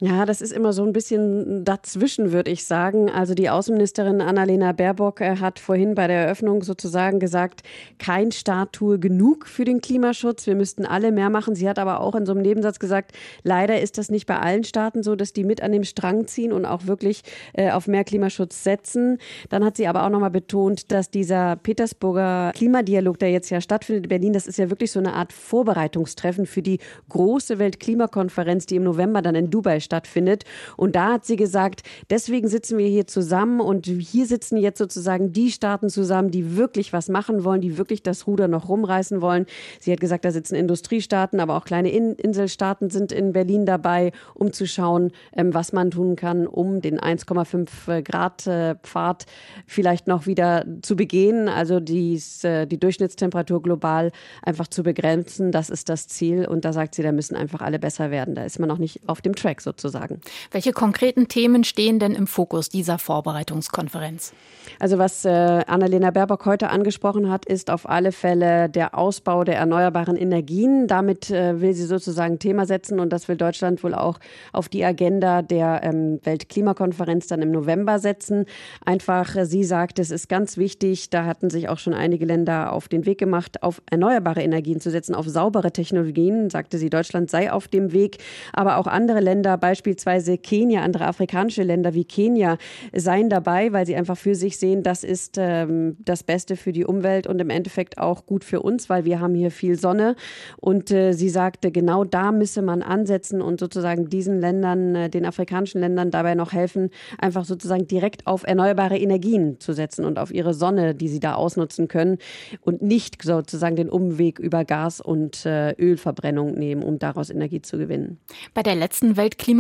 Ja, 0.01 0.27
das 0.27 0.41
ist 0.41 0.53
immer 0.53 0.73
so 0.73 0.85
ein 0.85 0.93
bisschen 0.93 1.65
dazwischen, 1.65 2.31
würde 2.31 2.53
ich 2.53 2.65
sagen. 2.65 3.11
Also 3.11 3.35
die 3.35 3.51
Außenministerin 3.51 4.21
Annalena 4.21 4.71
Baerbock 4.71 5.21
äh, 5.21 5.39
hat 5.39 5.59
vorhin 5.59 5.97
bei 5.97 6.07
der 6.07 6.27
Eröffnung 6.27 6.63
sozusagen 6.63 7.19
gesagt, 7.19 7.65
kein 7.99 8.31
Staat 8.31 8.75
tue 8.75 9.01
genug 9.01 9.49
für 9.49 9.65
den 9.65 9.81
Klimaschutz. 9.81 10.47
Wir 10.47 10.55
müssten 10.55 10.87
alle 10.87 11.11
mehr 11.11 11.31
machen. 11.31 11.57
Sie 11.57 11.69
hat 11.69 11.81
aber 11.81 11.99
auch 11.99 12.15
in 12.15 12.27
so 12.27 12.33
einem 12.33 12.43
Nebensatz 12.43 12.79
gesagt, 12.79 13.11
leider 13.43 13.81
ist 13.81 13.99
das 13.99 14.09
nicht 14.09 14.27
bei 14.27 14.39
allen 14.39 14.63
Staaten 14.63 15.03
so, 15.03 15.17
dass 15.17 15.33
die 15.33 15.43
mit 15.43 15.65
an 15.65 15.73
dem 15.73 15.83
Strang 15.83 16.29
ziehen 16.29 16.53
und 16.53 16.65
auch 16.65 16.87
wirklich 16.87 17.23
äh, 17.55 17.73
auf 17.73 17.89
mehr 17.89 18.05
Klimaschutz 18.05 18.63
setzen. 18.63 19.19
Dann 19.49 19.65
hat 19.65 19.77
sie 19.77 19.89
aber 19.89 20.05
auch 20.05 20.11
nochmal 20.11 20.31
betont, 20.31 20.93
dass 20.93 21.11
dieser 21.11 21.57
Petersburger 21.57 22.53
Klimadialog, 22.55 23.19
der 23.19 23.33
jetzt 23.33 23.51
ja 23.51 23.61
stattfindet 23.61 24.05
in 24.05 24.11
Berlin, 24.11 24.33
das 24.33 24.47
ist 24.47 24.59
ja 24.59 24.71
wirklich 24.71 24.93
so 24.93 25.01
eine 25.01 25.15
Art 25.15 25.33
Vorbereitungstreffen 25.33 26.47
für 26.47 26.63
die 26.63 26.79
große 27.09 27.59
Weltklimakonferenz, 27.59 28.67
die 28.67 28.77
im 28.77 28.85
November 28.85 29.23
dann 29.23 29.35
in 29.35 29.51
Dubai 29.51 29.81
stattfindet. 29.89 30.45
Und 30.77 30.95
da 30.95 31.15
hat 31.15 31.25
sie 31.25 31.37
gesagt, 31.37 31.83
deswegen 32.11 32.49
sitzen 32.49 32.77
wir 32.77 32.87
hier 32.87 33.07
zusammen 33.07 33.61
und 33.61 33.87
hier 33.87 34.27
sitzen 34.27 34.59
jetzt 34.59 34.79
sozusagen 34.79 35.33
die 35.33 35.51
Staaten 35.51 35.89
zusammen, 35.89 36.31
die 36.31 36.57
wirklich 36.57 36.93
was 36.93 37.09
machen 37.09 37.43
wollen, 37.43 37.63
die 37.63 37.79
wirklich 37.79 38.03
das 38.03 38.27
Ruder 38.27 38.49
noch 38.49 38.69
rumreißen 38.69 39.23
wollen. 39.23 39.47
Sie 39.81 39.91
hat 39.91 40.01
gesagt, 40.01 40.25
da 40.25 40.31
sitzen 40.31 40.55
Industriestaaten, 40.55 41.41
aber 41.41 41.57
auch 41.57 41.65
kleine 41.65 41.91
In 41.91 42.13
Inselstaaten 42.13 42.91
sind 42.91 43.13
in 43.13 43.33
Berlin 43.33 43.65
dabei, 43.65 44.13
um 44.35 44.53
zu 44.53 44.67
schauen, 44.67 45.11
ähm, 45.35 45.55
was 45.55 45.73
man 45.73 45.91
tun 45.91 46.17
kann, 46.17 46.47
um 46.47 46.83
den 46.83 47.01
1,5 47.01 48.03
Grad 48.03 48.47
äh, 48.47 48.75
Pfad 48.83 49.25
vielleicht 49.67 50.07
noch 50.07 50.27
wieder 50.27 50.67
zu 50.83 50.97
begehen. 50.97 51.49
Also 51.49 51.81
dies, 51.81 52.45
äh, 52.45 52.67
die 52.67 52.79
Durchschnittstemperatur 52.79 53.63
global 53.63 54.13
einfach 54.43 54.69
zu 54.69 54.83
begrenzen. 54.83 55.51
Das 55.51 55.71
ist 55.71 55.89
das 55.89 56.09
Ziel. 56.09 56.47
Und 56.47 56.67
da 56.67 56.75
sagt 56.75 56.95
sie, 56.95 57.03
da 57.03 57.13
müssen 57.13 57.37
einfach 57.37 57.63
alle 57.63 57.79
besser 57.79 58.11
werden. 58.11 58.35
Da 58.35 58.45
ist 58.45 58.59
man 58.59 58.69
noch 58.69 58.79
nicht 58.79 59.09
auf 59.09 59.23
dem 59.23 59.35
Track 59.35 59.63
sozusagen 59.63 59.78
sozusagen. 59.81 60.21
Welche 60.51 60.73
konkreten 60.73 61.29
Themen 61.29 61.65
stehen 61.65 61.99
denn 61.99 62.15
im 62.15 62.27
Fokus 62.27 62.69
dieser 62.69 62.99
Vorbereitungskonferenz? 62.99 64.33
Also 64.81 64.99
was 64.99 65.25
äh, 65.25 65.31
Annalena 65.31 66.11
Baerbock 66.11 66.45
heute 66.47 66.71
angesprochen 66.71 67.31
hat, 67.31 67.47
ist 67.47 67.71
auf 67.71 67.89
alle 67.89 68.13
Fälle 68.13 68.69
der 68.69 68.97
Ausbau 68.97 69.45
der 69.45 69.57
erneuerbaren 69.57 70.17
Energien. 70.17 70.87
Damit 70.87 71.31
äh, 71.31 71.61
will 71.61 71.73
sie 71.73 71.85
sozusagen 71.85 72.39
Thema 72.39 72.67
setzen 72.67 73.01
und 73.01 73.13
das 73.13 73.29
will 73.29 73.37
Deutschland 73.37 73.83
wohl 73.83 73.95
auch 73.95 74.19
auf 74.53 74.69
die 74.69 74.85
Agenda 74.85 75.43
der 75.43 75.81
ähm, 75.83 76.21
Weltklimakonferenz 76.23 77.27
dann 77.27 77.43
im 77.43 77.51
November 77.51 77.99
setzen. 77.99 78.45
Einfach, 78.85 79.35
äh, 79.37 79.47
sie 79.47 79.65
sagt, 79.65 79.99
es 79.99 80.11
ist 80.11 80.29
ganz 80.29 80.57
wichtig, 80.57 81.11
da 81.11 81.25
hatten 81.25 81.51
sich 81.51 81.69
auch 81.69 81.79
schon 81.79 81.95
einige 81.95 82.25
Länder 82.25 82.73
auf 82.73 82.89
den 82.89 83.07
Weg 83.07 83.19
gemacht, 83.19 83.63
auf 83.63 83.83
erneuerbare 83.91 84.43
Energien 84.43 84.81
zu 84.81 84.91
setzen, 84.91 85.15
auf 85.15 85.27
saubere 85.27 85.73
Technologien, 85.73 86.51
sagte 86.51 86.79
sie, 86.79 86.91
Deutschland 86.91 87.31
sei 87.31 87.51
auf 87.51 87.69
dem 87.69 87.93
Weg, 87.93 88.19
aber 88.53 88.77
auch 88.77 88.87
andere 88.87 89.21
Länder, 89.21 89.57
beispielsweise 89.69 90.39
Kenia, 90.39 90.81
andere 90.81 91.05
afrikanische 91.05 91.63
Länder 91.63 91.93
wie 91.93 92.07
Kenia, 92.07 92.57
seien 92.95 93.29
dabei, 93.29 93.71
weil 93.71 93.85
sie 93.85 93.97
einfach 93.97 94.17
für 94.17 94.35
sich 94.35 94.57
sehen, 94.57 94.83
das 94.83 95.05
ist 95.05 95.37
ähm, 95.37 95.99
das 95.99 96.23
Beste 96.23 96.57
für 96.57 96.73
die 96.73 96.87
Umwelt 96.87 97.27
und 97.27 97.39
im 97.39 97.51
Endeffekt 97.51 97.99
auch 97.99 98.25
gut 98.25 98.45
für 98.45 98.63
uns, 98.63 98.89
weil 98.89 99.05
wir 99.05 99.21
haben 99.21 99.35
hier 99.35 99.51
viel 99.51 99.79
Sonne. 99.79 100.17
Und 100.57 100.91
äh, 100.91 101.13
sie 101.13 101.29
sagte, 101.29 101.71
genau 101.71 102.05
da 102.05 102.33
müsse 102.33 102.63
man 102.63 102.81
ansetzen 102.81 103.43
und 103.43 103.61
sozusagen 103.61 104.09
diesen 104.09 104.41
Ländern, 104.41 104.95
äh, 104.95 105.11
den 105.11 105.27
afrikanischen 105.27 105.83
Ländern 105.83 106.11
dabei 106.11 106.35
noch 106.35 106.55
helfen, 106.55 106.89
einfach 107.19 107.45
sozusagen 107.45 107.87
direkt 107.87 108.27
auf 108.27 108.45
erneuerbare 108.45 108.97
Energien 108.97 109.61
zu 109.61 109.75
setzen 109.75 110.07
und 110.07 110.19
auf 110.19 110.33
ihre 110.33 110.55
Sonne, 110.55 110.95
die 110.95 111.09
sie 111.09 111.21
da 111.21 111.35
ausnutzen 111.35 111.89
können 111.89 112.17
und 112.63 112.81
nicht 112.81 113.23
sozusagen 113.23 113.77
den 113.77 113.91
Umweg 113.91 114.39
über 114.39 114.65
Gas- 114.65 115.03
und 115.03 115.45
äh, 115.45 115.73
Ölverbrennung 115.73 116.55
nehmen, 116.55 116.83
um 116.83 116.99
daraus 116.99 117.29
Energie 117.29 117.61
zu 117.61 117.77
gewinnen. 117.77 118.19
Bei 118.55 118.63
der 118.63 118.75
letzten 118.75 119.19
Weltklimakonferenz 119.19 119.58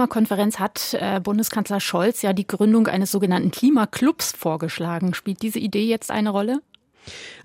hat 0.60 0.96
äh, 1.00 1.20
Bundeskanzler 1.20 1.80
Scholz 1.80 2.22
ja 2.22 2.32
die 2.32 2.46
Gründung 2.46 2.86
eines 2.86 3.10
sogenannten 3.10 3.50
Klimaclubs 3.50 4.32
vorgeschlagen 4.32 4.68
vorgeschlagen. 4.68 5.14
Spielt 5.14 5.42
diese 5.42 5.58
Idee 5.58 5.86
jetzt 5.86 6.10
eine 6.10 6.30
Rolle? 6.30 6.60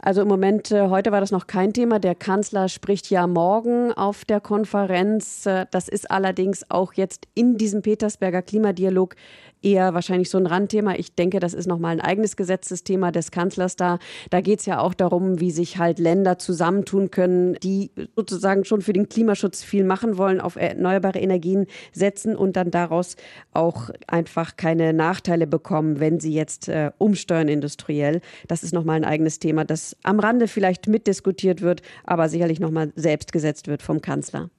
Also 0.02 0.22
im 0.22 0.28
Moment, 0.28 0.72
äh, 0.72 0.90
heute 0.90 1.12
war 1.12 1.22
das 1.22 1.32
noch 1.32 1.48
kein 1.48 1.72
Thema. 1.74 2.00
Der 2.00 2.16
Kanzler 2.16 2.68
spricht 2.68 3.10
ja 3.10 3.28
morgen 3.28 3.94
auf 3.94 4.26
der 4.26 4.42
Konferenz. 4.42 5.46
Äh, 5.46 5.66
das 5.72 5.88
ist 5.88 6.12
allerdings 6.12 6.70
auch 6.70 6.94
jetzt 6.94 7.28
in 7.34 7.58
diesem 7.58 7.82
Petersberger 7.82 8.42
Klimadialog 8.42 9.16
eher 9.64 9.94
wahrscheinlich 9.94 10.30
so 10.30 10.38
ein 10.38 10.46
Randthema. 10.46 10.96
Ich 10.96 11.16
denke, 11.16 11.40
das 11.40 11.54
ist 11.54 11.68
nochmal 11.68 11.94
ein 11.94 12.02
eigenes 12.02 12.36
Gesetzesthema 12.36 13.12
des 13.12 13.32
Kanzlers 13.32 13.76
da. 13.76 14.00
Da 14.30 14.42
geht 14.42 14.60
es 14.60 14.66
ja 14.66 14.80
auch 14.80 14.94
darum, 14.94 15.40
wie 15.40 15.52
sich 15.52 15.78
halt 15.78 16.00
Länder 16.00 16.38
zusammentun 16.38 17.12
können, 17.12 17.56
die 17.64 17.92
sozusagen 18.16 18.66
schon 18.66 18.82
für 18.82 18.94
den 18.94 19.10
Klimaschutz 19.10 19.64
viel 19.64 19.84
machen 19.84 20.18
wollen, 20.18 20.42
auf 20.42 20.56
erneuerbare 20.56 21.20
Energien 21.20 21.68
setzen 21.92 22.36
und 22.36 22.56
dann 22.56 22.72
daraus 22.72 23.16
auch 23.52 23.90
einfach 24.08 24.58
keine 24.58 24.94
Nachteile 24.94 25.48
bekommen, 25.48 26.00
wenn 26.00 26.20
sie 26.20 26.34
jetzt 26.34 26.68
äh, 26.70 26.92
umsteuern 26.98 27.48
industriell. 27.48 28.22
Das 28.48 28.64
ist 28.64 28.74
nochmal 28.74 28.98
ein 28.98 29.06
eigenes 29.06 29.40
Thema, 29.40 29.66
das 29.66 29.96
am 30.04 30.20
Rande 30.20 30.48
vielleicht 30.48 30.88
mitdiskutiert 30.88 31.62
wird, 31.62 31.82
aber 32.04 32.30
sicherlich 32.30 32.60
nochmal 32.60 32.92
selbst 32.96 33.32
gesetzt 33.32 33.68
wird 33.68 33.82
vom 33.82 34.02
Kanzler. 34.02 34.50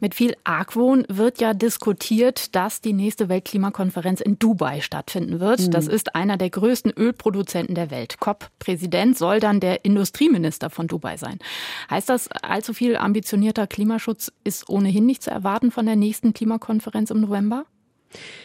Mit 0.00 0.14
viel 0.14 0.34
Argwohn 0.44 1.04
wird 1.08 1.40
ja 1.40 1.54
diskutiert, 1.54 2.54
dass 2.54 2.80
die 2.80 2.92
nächste 2.92 3.28
Weltklimakonferenz 3.28 4.20
in 4.20 4.38
Dubai 4.38 4.80
stattfinden 4.80 5.40
wird. 5.40 5.60
Mhm. 5.60 5.70
Das 5.70 5.86
ist 5.86 6.14
einer 6.14 6.36
der 6.36 6.50
größten 6.50 6.92
Ölproduzenten 6.92 7.74
der 7.74 7.90
Welt. 7.90 8.18
COP-Präsident 8.20 9.16
soll 9.16 9.40
dann 9.40 9.60
der 9.60 9.84
Industrieminister 9.84 10.70
von 10.70 10.86
Dubai 10.86 11.16
sein. 11.16 11.38
Heißt 11.90 12.08
das, 12.08 12.28
allzu 12.28 12.74
viel 12.74 12.96
ambitionierter 12.96 13.66
Klimaschutz 13.66 14.32
ist 14.44 14.68
ohnehin 14.68 15.06
nicht 15.06 15.22
zu 15.22 15.30
erwarten 15.30 15.70
von 15.70 15.86
der 15.86 15.96
nächsten 15.96 16.32
Klimakonferenz 16.32 17.10
im 17.10 17.20
November? 17.20 17.66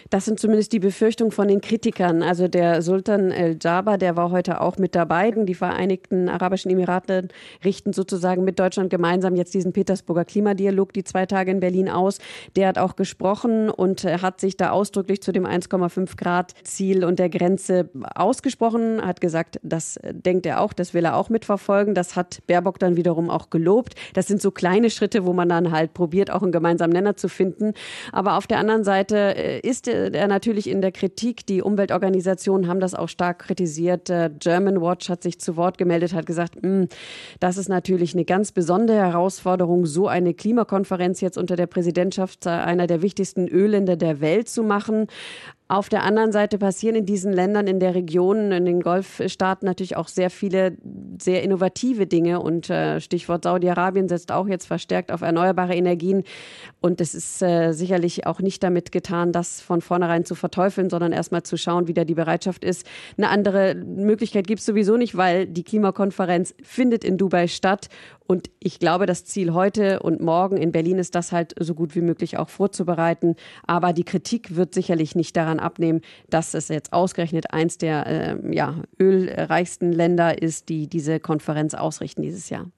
Das 0.09 0.25
sind 0.25 0.39
zumindest 0.39 0.73
die 0.73 0.79
Befürchtungen 0.79 1.31
von 1.31 1.47
den 1.47 1.61
Kritikern. 1.61 2.23
Also 2.23 2.47
der 2.47 2.81
Sultan 2.81 3.31
El-Jaber, 3.31 3.97
der 3.97 4.15
war 4.15 4.31
heute 4.31 4.61
auch 4.61 4.77
mit 4.77 4.95
dabei. 4.95 5.31
Die 5.31 5.53
Vereinigten 5.53 6.29
Arabischen 6.29 6.71
Emirate 6.71 7.27
richten 7.63 7.93
sozusagen 7.93 8.43
mit 8.43 8.59
Deutschland 8.59 8.89
gemeinsam 8.89 9.35
jetzt 9.35 9.53
diesen 9.53 9.73
Petersburger 9.73 10.25
Klimadialog 10.25 10.93
die 10.93 11.03
zwei 11.03 11.25
Tage 11.25 11.51
in 11.51 11.59
Berlin 11.59 11.89
aus. 11.89 12.17
Der 12.55 12.67
hat 12.67 12.77
auch 12.77 12.95
gesprochen 12.95 13.69
und 13.69 14.03
hat 14.03 14.39
sich 14.39 14.57
da 14.57 14.71
ausdrücklich 14.71 15.21
zu 15.21 15.31
dem 15.31 15.45
1,5 15.45 16.17
Grad 16.17 16.53
Ziel 16.63 17.03
und 17.05 17.19
der 17.19 17.29
Grenze 17.29 17.89
ausgesprochen, 18.15 19.05
hat 19.05 19.21
gesagt, 19.21 19.59
das 19.63 19.99
denkt 20.11 20.45
er 20.45 20.61
auch, 20.61 20.73
das 20.73 20.93
will 20.93 21.05
er 21.05 21.15
auch 21.15 21.29
mitverfolgen. 21.29 21.93
Das 21.93 22.15
hat 22.15 22.39
Baerbock 22.47 22.79
dann 22.79 22.95
wiederum 22.95 23.29
auch 23.29 23.49
gelobt. 23.49 23.95
Das 24.13 24.27
sind 24.27 24.41
so 24.41 24.51
kleine 24.51 24.89
Schritte, 24.89 25.25
wo 25.25 25.33
man 25.33 25.49
dann 25.49 25.71
halt 25.71 25.93
probiert, 25.93 26.31
auch 26.31 26.41
einen 26.41 26.51
gemeinsamen 26.51 26.93
Nenner 26.93 27.15
zu 27.15 27.29
finden. 27.29 27.73
Aber 28.11 28.37
auf 28.37 28.47
der 28.47 28.57
anderen 28.57 28.83
Seite 28.83 29.35
äh, 29.35 29.58
ist 29.63 29.87
er 29.87 30.27
natürlich 30.27 30.69
in 30.69 30.81
der 30.81 30.91
Kritik. 30.91 31.45
Die 31.45 31.61
Umweltorganisationen 31.61 32.67
haben 32.67 32.79
das 32.79 32.95
auch 32.95 33.09
stark 33.09 33.39
kritisiert. 33.39 34.11
German 34.39 34.81
Watch 34.81 35.09
hat 35.09 35.23
sich 35.23 35.39
zu 35.39 35.55
Wort 35.57 35.77
gemeldet, 35.77 36.13
hat 36.13 36.25
gesagt, 36.25 36.55
hm, 36.61 36.87
das 37.39 37.57
ist 37.57 37.69
natürlich 37.69 38.13
eine 38.13 38.25
ganz 38.25 38.51
besondere 38.51 38.97
Herausforderung, 38.97 39.85
so 39.85 40.07
eine 40.07 40.33
Klimakonferenz 40.33 41.21
jetzt 41.21 41.37
unter 41.37 41.55
der 41.55 41.67
Präsidentschaft 41.67 42.47
einer 42.47 42.87
der 42.87 43.01
wichtigsten 43.01 43.47
Ölländer 43.47 43.95
der 43.95 44.21
Welt 44.21 44.49
zu 44.49 44.63
machen. 44.63 45.07
Auf 45.71 45.87
der 45.87 46.03
anderen 46.03 46.31
Seite 46.31 46.57
passieren 46.57 46.95
in 46.95 47.05
diesen 47.05 47.31
Ländern, 47.31 47.67
in 47.67 47.79
der 47.79 47.93
Region, 47.93 48.51
in 48.51 48.65
den 48.65 48.81
Golfstaaten 48.81 49.67
natürlich 49.67 49.97
auch 49.97 50.07
sehr 50.07 50.31
viele 50.31 50.75
sehr 51.21 51.43
innovative 51.43 52.07
Dinge. 52.07 52.39
Und 52.39 52.71
äh, 52.71 52.99
Stichwort 52.99 53.43
Saudi-Arabien 53.43 54.07
setzt 54.07 54.31
auch 54.31 54.47
jetzt 54.47 54.65
verstärkt 54.65 55.11
auf 55.11 55.21
erneuerbare 55.21 55.75
Energien. 55.75 56.23
Und 56.81 57.01
es 57.01 57.13
ist 57.13 57.43
äh, 57.43 57.71
sicherlich 57.73 58.25
auch 58.25 58.39
nicht 58.39 58.63
damit 58.63 58.91
getan, 58.91 59.31
das 59.31 59.61
von 59.61 59.81
vornherein 59.81 60.25
zu 60.25 60.33
verteufeln, 60.33 60.89
sondern 60.89 61.11
erstmal 61.11 61.43
zu 61.43 61.55
schauen, 61.55 61.87
wie 61.87 61.93
da 61.93 62.03
die 62.03 62.15
Bereitschaft 62.15 62.63
ist. 62.63 62.87
Eine 63.15 63.29
andere 63.29 63.75
Möglichkeit 63.75 64.47
gibt 64.47 64.61
es 64.61 64.65
sowieso 64.65 64.97
nicht, 64.97 65.17
weil 65.17 65.45
die 65.45 65.63
Klimakonferenz 65.63 66.55
findet 66.63 67.03
in 67.03 67.19
Dubai 67.19 67.47
statt. 67.47 67.89
Und 68.29 68.51
ich 68.59 68.77
glaube, 68.77 69.07
das 69.07 69.25
Ziel 69.25 69.53
heute 69.53 70.01
und 70.01 70.21
morgen 70.21 70.55
in 70.57 70.71
Berlin 70.71 70.99
ist 70.99 71.15
das 71.15 71.31
halt 71.31 71.55
so 71.59 71.73
gut 71.73 71.95
wie 71.95 72.01
möglich 72.01 72.37
auch 72.37 72.49
vorzubereiten. 72.49 73.35
Aber 73.65 73.91
die 73.91 74.03
Kritik 74.03 74.55
wird 74.55 74.75
sicherlich 74.75 75.15
nicht 75.15 75.35
daran 75.35 75.59
abnehmen, 75.59 76.01
dass 76.29 76.53
es 76.53 76.67
jetzt 76.67 76.93
ausgerechnet 76.93 77.51
eins 77.51 77.79
der 77.79 78.05
äh, 78.05 78.55
ja, 78.55 78.83
ölreichsten 78.99 79.91
Länder 79.91 80.39
ist, 80.39 80.69
die 80.69 80.85
diese 80.85 81.19
Konferenz 81.19 81.73
ausrichten 81.73 82.21
dieses 82.21 82.51
Jahr. 82.51 82.69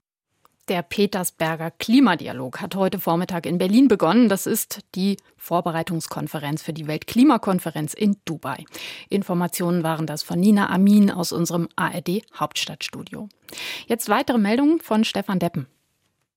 Der 0.68 0.82
Petersberger 0.82 1.72
Klimadialog 1.72 2.60
hat 2.60 2.76
heute 2.76 3.00
Vormittag 3.00 3.46
in 3.46 3.58
Berlin 3.58 3.88
begonnen. 3.88 4.28
Das 4.28 4.46
ist 4.46 4.78
die 4.94 5.16
Vorbereitungskonferenz 5.36 6.62
für 6.62 6.72
die 6.72 6.86
Weltklimakonferenz 6.86 7.94
in 7.94 8.18
Dubai. 8.24 8.64
Informationen 9.08 9.82
waren 9.82 10.06
das 10.06 10.22
von 10.22 10.38
Nina 10.38 10.70
Amin 10.70 11.10
aus 11.10 11.32
unserem 11.32 11.68
ARD 11.74 12.22
Hauptstadtstudio. 12.38 13.28
Jetzt 13.88 14.08
weitere 14.08 14.38
Meldungen 14.38 14.80
von 14.80 15.02
Stefan 15.02 15.40
Deppen. 15.40 15.66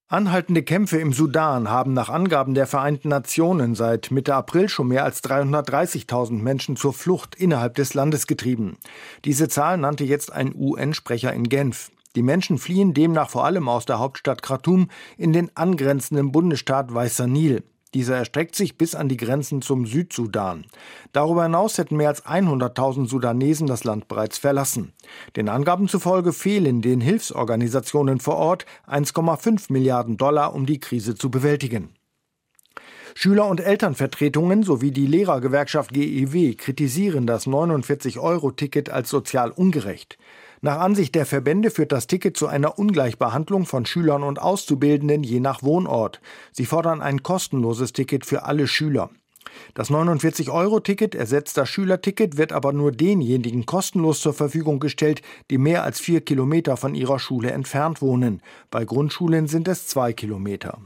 Anhaltende 0.08 0.64
Kämpfe 0.64 0.98
im 0.98 1.14
Sudan 1.14 1.70
haben 1.70 1.94
nach 1.94 2.10
Angaben 2.10 2.56
der 2.56 2.68
Vereinten 2.68 3.10
Nationen 3.10 3.76
seit 3.76 4.10
Mitte 4.10 4.34
April 4.34 4.70
schon 4.70 4.88
mehr 4.88 5.04
als 5.04 5.24
330.000 5.24 6.42
Menschen 6.42 6.76
zur 6.76 6.94
Flucht 6.94 7.36
innerhalb 7.36 7.76
des 7.76 7.94
Landes 7.94 8.26
getrieben. 8.26 8.78
Diese 9.24 9.50
Zahl 9.50 9.78
nannte 9.78 10.04
jetzt 10.04 10.32
ein 10.32 10.54
UN-Sprecher 10.56 11.34
in 11.34 11.50
Genf. 11.50 11.92
Die 12.16 12.22
Menschen 12.22 12.58
fliehen 12.58 12.94
demnach 12.94 13.30
vor 13.30 13.46
allem 13.46 13.68
aus 13.68 13.86
der 13.86 14.00
Hauptstadt 14.00 14.42
Khartoum 14.42 14.88
in 15.18 15.34
den 15.34 15.52
angrenzenden 15.56 16.32
Bundesstaat 16.32 16.94
Weißer 16.94 17.28
Nil. 17.28 17.64
Dieser 17.94 18.18
erstreckt 18.18 18.56
sich 18.56 18.78
bis 18.78 18.94
an 18.94 19.08
die 19.08 19.16
Grenzen 19.16 19.62
zum 19.62 19.86
Südsudan. 19.86 20.66
Darüber 21.14 21.44
hinaus 21.44 21.78
hätten 21.78 21.96
mehr 21.96 22.10
als 22.10 22.26
100.000 22.26 23.08
Sudanesen 23.08 23.68
das 23.68 23.86
Land 23.86 24.10
bereits 24.10 24.38
verlassen. 24.38 24.92
Den 25.38 25.48
Angaben 25.48 25.88
zufolge 25.88 26.34
fehlen 26.34 26.82
den 26.82 27.00
Hilfsorganisationen 27.00 28.20
vor 28.20 28.36
Ort 28.36 28.66
1,5 28.88 29.72
Milliarden 29.72 30.18
Dollar, 30.18 30.54
um 30.54 30.66
die 30.66 30.80
Krise 30.80 31.16
zu 31.16 31.32
bewältigen. 31.32 31.96
Schüler- 33.14 33.48
und 33.48 33.62
Elternvertretungen 33.62 34.64
sowie 34.64 34.92
die 34.92 35.08
Lehrergewerkschaft 35.08 35.94
GEW 35.94 36.56
kritisieren 36.56 37.26
das 37.26 37.48
49-Euro-Ticket 37.48 38.90
als 38.90 39.10
sozial 39.10 39.52
ungerecht. 39.52 40.18
Nach 40.66 40.80
Ansicht 40.80 41.14
der 41.14 41.28
Verbände 41.28 41.70
führt 41.70 41.92
das 41.92 42.08
Ticket 42.08 42.36
zu 42.36 42.48
einer 42.48 42.80
Ungleichbehandlung 42.80 43.68
von 43.68 43.86
Schülern 43.86 44.24
und 44.24 44.42
Auszubildenden 44.42 45.22
je 45.24 45.40
nach 45.40 45.62
Wohnort. 45.62 46.22
Sie 46.52 46.66
fordern 46.66 47.04
ein 47.04 47.22
kostenloses 47.22 47.94
Ticket 47.94 48.26
für 48.26 48.46
alle 48.46 48.66
Schüler. 48.66 49.12
Das 49.76 49.92
49-Euro-Ticket 49.92 51.14
ersetzt 51.14 51.58
das 51.58 51.70
Schülerticket, 51.70 52.38
wird 52.38 52.52
aber 52.52 52.74
nur 52.74 52.92
denjenigen 52.92 53.68
kostenlos 53.68 54.22
zur 54.22 54.34
Verfügung 54.34 54.80
gestellt, 54.80 55.22
die 55.52 55.60
mehr 55.60 55.84
als 55.84 56.00
vier 56.00 56.22
Kilometer 56.22 56.78
von 56.78 56.96
ihrer 56.96 57.20
Schule 57.20 57.52
entfernt 57.52 58.02
wohnen. 58.02 58.42
Bei 58.72 58.86
Grundschulen 58.86 59.46
sind 59.46 59.68
es 59.68 59.86
zwei 59.86 60.14
Kilometer. 60.14 60.80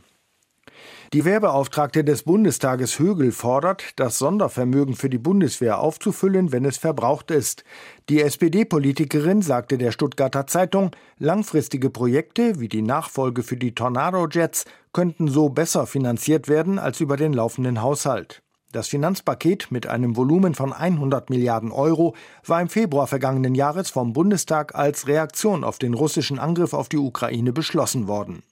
Die 1.12 1.26
Wehrbeauftragte 1.26 2.04
des 2.04 2.22
Bundestages 2.22 3.00
Högel 3.00 3.32
fordert, 3.32 3.94
das 3.96 4.20
Sondervermögen 4.20 4.94
für 4.94 5.10
die 5.10 5.18
Bundeswehr 5.18 5.80
aufzufüllen, 5.80 6.52
wenn 6.52 6.66
es 6.66 6.78
verbraucht 6.78 7.32
ist. 7.32 7.64
Die 8.10 8.22
SPD-Politikerin 8.22 9.42
sagte 9.42 9.80
der 9.80 9.92
Stuttgarter 9.92 10.46
Zeitung, 10.46 10.92
langfristige 11.18 11.90
Projekte 11.90 12.60
wie 12.60 12.68
die 12.68 12.84
Nachfolge 12.84 13.42
für 13.42 13.58
die 13.58 13.74
Tornado-Jets 13.74 14.66
könnten 14.94 15.30
so 15.30 15.50
besser 15.50 15.88
finanziert 15.88 16.48
werden 16.48 16.78
als 16.78 17.00
über 17.00 17.18
den 17.18 17.34
laufenden 17.34 17.82
Haushalt. 17.82 18.44
Das 18.72 18.88
Finanzpaket 18.88 19.72
mit 19.72 19.88
einem 19.88 20.16
Volumen 20.16 20.54
von 20.54 20.74
100 20.74 21.32
Milliarden 21.32 21.72
Euro 21.72 22.16
war 22.46 22.62
im 22.62 22.70
Februar 22.70 23.08
vergangenen 23.08 23.56
Jahres 23.56 23.90
vom 23.90 24.14
Bundestag 24.14 24.76
als 24.76 25.08
Reaktion 25.08 25.64
auf 25.64 25.80
den 25.80 25.96
russischen 25.96 26.38
Angriff 26.38 26.76
auf 26.76 26.88
die 26.88 26.98
Ukraine 26.98 27.52
beschlossen 27.52 28.08
worden. 28.08 28.44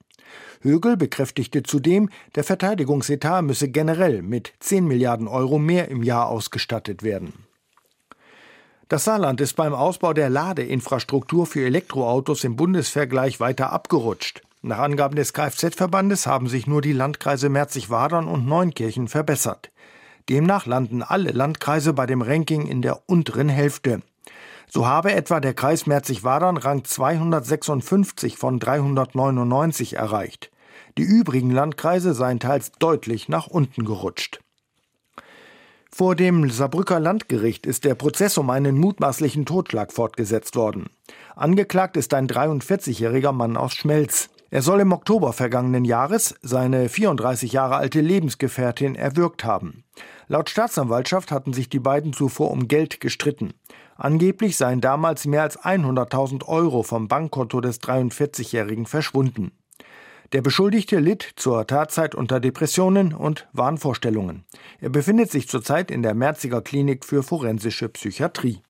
Högel 0.62 0.98
bekräftigte 0.98 1.64
zudem, 1.64 2.10
der 2.36 2.44
Verteidigungsetat 2.44 3.44
müsse 3.44 3.70
generell 3.70 4.22
mit 4.22 4.54
10 4.60 4.88
Milliarden 4.88 5.28
Euro 5.28 5.60
mehr 5.60 5.90
im 5.90 6.04
Jahr 6.04 6.28
ausgestattet 6.28 7.04
werden. 7.04 7.34
Das 8.90 9.04
Saarland 9.04 9.42
ist 9.42 9.56
beim 9.56 9.74
Ausbau 9.74 10.14
der 10.14 10.30
Ladeinfrastruktur 10.30 11.46
für 11.46 11.66
Elektroautos 11.66 12.46
im 12.46 12.56
Bundesvergleich 12.56 13.40
weiter 13.42 13.74
abgerutscht. 13.74 14.42
Nach 14.62 14.80
Angaben 14.80 15.16
des 15.16 15.34
Kfz-Verbandes 15.34 16.26
haben 16.26 16.48
sich 16.48 16.68
nur 16.68 16.82
die 16.82 16.94
Landkreise 16.94 17.50
Merzig-Wadern 17.50 18.28
und 18.28 18.48
Neunkirchen 18.48 19.08
verbessert. 19.08 19.72
Demnach 20.30 20.66
landen 20.66 21.04
alle 21.04 21.32
Landkreise 21.32 21.94
bei 21.94 22.06
dem 22.06 22.22
Ranking 22.22 22.66
in 22.66 22.82
der 22.82 23.02
unteren 23.08 23.50
Hälfte. 23.50 24.02
So 24.70 24.86
habe 24.86 25.14
etwa 25.14 25.40
der 25.40 25.54
Kreis 25.54 25.86
Merzig-Wadern 25.86 26.58
Rang 26.58 26.84
256 26.84 28.38
von 28.38 28.60
399 28.60 29.94
erreicht. 29.94 30.52
Die 30.98 31.04
übrigen 31.04 31.52
Landkreise 31.52 32.14
seien 32.14 32.40
teils 32.40 32.72
deutlich 32.74 33.30
nach 33.30 33.48
unten 33.48 33.86
gerutscht. 33.86 34.40
Vor 35.90 36.16
dem 36.16 36.50
Saarbrücker 36.50 37.00
Landgericht 37.00 37.66
ist 37.66 37.86
der 37.86 37.96
Prozess 37.96 38.38
um 38.38 38.50
einen 38.50 38.78
mutmaßlichen 38.78 39.46
Totschlag 39.46 39.94
fortgesetzt 39.94 40.56
worden. 40.56 40.90
Angeklagt 41.36 41.98
ist 41.98 42.14
ein 42.14 42.28
43-jähriger 42.28 43.32
Mann 43.32 43.58
aus 43.58 43.74
Schmelz. 43.74 44.30
Er 44.50 44.62
soll 44.62 44.82
im 44.82 44.92
Oktober 44.92 45.34
vergangenen 45.34 45.86
Jahres 45.86 46.36
seine 46.42 46.90
34 46.90 47.52
Jahre 47.52 47.78
alte 47.78 48.02
Lebensgefährtin 48.02 48.96
erwürgt 48.96 49.44
haben. 49.44 49.84
Laut 50.28 50.50
Staatsanwaltschaft 50.50 51.32
hatten 51.32 51.54
sich 51.54 51.70
die 51.70 51.80
beiden 51.80 52.14
zuvor 52.14 52.52
um 52.52 52.68
Geld 52.68 53.00
gestritten. 53.00 53.54
Angeblich 53.98 54.58
seien 54.58 54.80
damals 54.80 55.26
mehr 55.26 55.42
als 55.42 55.60
100.000 55.60 56.46
Euro 56.46 56.84
vom 56.84 57.08
Bankkonto 57.08 57.62
des 57.62 57.82
43-Jährigen 57.82 58.86
verschwunden. 58.86 59.52
Der 60.34 60.42
Beschuldigte 60.42 61.00
litt 61.00 61.34
zur 61.38 61.66
Tatzeit 61.66 62.14
unter 62.14 62.40
Depressionen 62.40 63.14
und 63.14 63.48
Wahnvorstellungen. 63.54 64.44
Er 64.82 64.90
befindet 64.90 65.32
sich 65.32 65.48
zurzeit 65.48 65.90
in 65.90 66.04
der 66.04 66.14
Merziger 66.14 66.62
Klinik 66.62 67.06
für 67.06 67.24
forensische 67.24 67.88
Psychiatrie. 67.90 68.62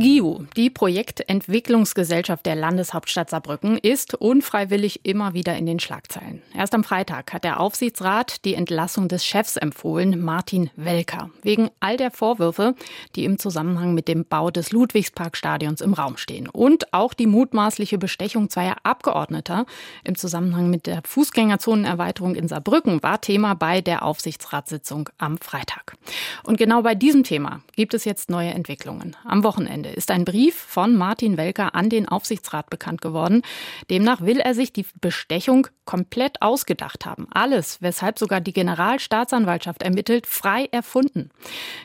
GIU, 0.00 0.46
die 0.56 0.70
Projektentwicklungsgesellschaft 0.70 2.46
der 2.46 2.54
Landeshauptstadt 2.54 3.28
Saarbrücken, 3.28 3.76
ist 3.76 4.14
unfreiwillig 4.14 5.00
immer 5.02 5.34
wieder 5.34 5.58
in 5.58 5.66
den 5.66 5.78
Schlagzeilen. 5.78 6.40
Erst 6.56 6.74
am 6.74 6.84
Freitag 6.84 7.34
hat 7.34 7.44
der 7.44 7.60
Aufsichtsrat 7.60 8.42
die 8.46 8.54
Entlassung 8.54 9.08
des 9.08 9.26
Chefs 9.26 9.58
empfohlen, 9.58 10.18
Martin 10.18 10.70
Welker, 10.74 11.28
wegen 11.42 11.68
all 11.80 11.98
der 11.98 12.10
Vorwürfe, 12.10 12.74
die 13.14 13.26
im 13.26 13.38
Zusammenhang 13.38 13.92
mit 13.92 14.08
dem 14.08 14.24
Bau 14.24 14.50
des 14.50 14.72
Ludwigsparkstadions 14.72 15.82
im 15.82 15.92
Raum 15.92 16.16
stehen. 16.16 16.48
Und 16.48 16.94
auch 16.94 17.12
die 17.12 17.26
mutmaßliche 17.26 17.98
Bestechung 17.98 18.48
zweier 18.48 18.78
Abgeordneter 18.84 19.66
im 20.02 20.16
Zusammenhang 20.16 20.70
mit 20.70 20.86
der 20.86 21.02
Fußgängerzonenerweiterung 21.04 22.36
in 22.36 22.48
Saarbrücken 22.48 23.02
war 23.02 23.20
Thema 23.20 23.52
bei 23.52 23.82
der 23.82 24.06
Aufsichtsratssitzung 24.06 25.10
am 25.18 25.36
Freitag. 25.36 25.98
Und 26.42 26.56
genau 26.56 26.80
bei 26.80 26.94
diesem 26.94 27.22
Thema 27.22 27.60
gibt 27.76 27.92
es 27.92 28.06
jetzt 28.06 28.30
neue 28.30 28.52
Entwicklungen. 28.52 29.14
Am 29.24 29.44
Wochenende 29.44 29.89
ist 29.94 30.10
ein 30.10 30.24
Brief 30.24 30.54
von 30.54 30.96
Martin 30.96 31.36
Welker 31.36 31.74
an 31.74 31.88
den 31.88 32.08
Aufsichtsrat 32.08 32.70
bekannt 32.70 33.00
geworden. 33.00 33.42
Demnach 33.90 34.20
will 34.20 34.40
er 34.40 34.54
sich 34.54 34.72
die 34.72 34.86
Bestechung 35.00 35.66
komplett 35.84 36.42
ausgedacht 36.42 37.06
haben. 37.06 37.26
Alles, 37.30 37.82
weshalb 37.82 38.18
sogar 38.18 38.40
die 38.40 38.52
Generalstaatsanwaltschaft 38.52 39.82
ermittelt, 39.82 40.26
frei 40.26 40.68
erfunden. 40.70 41.30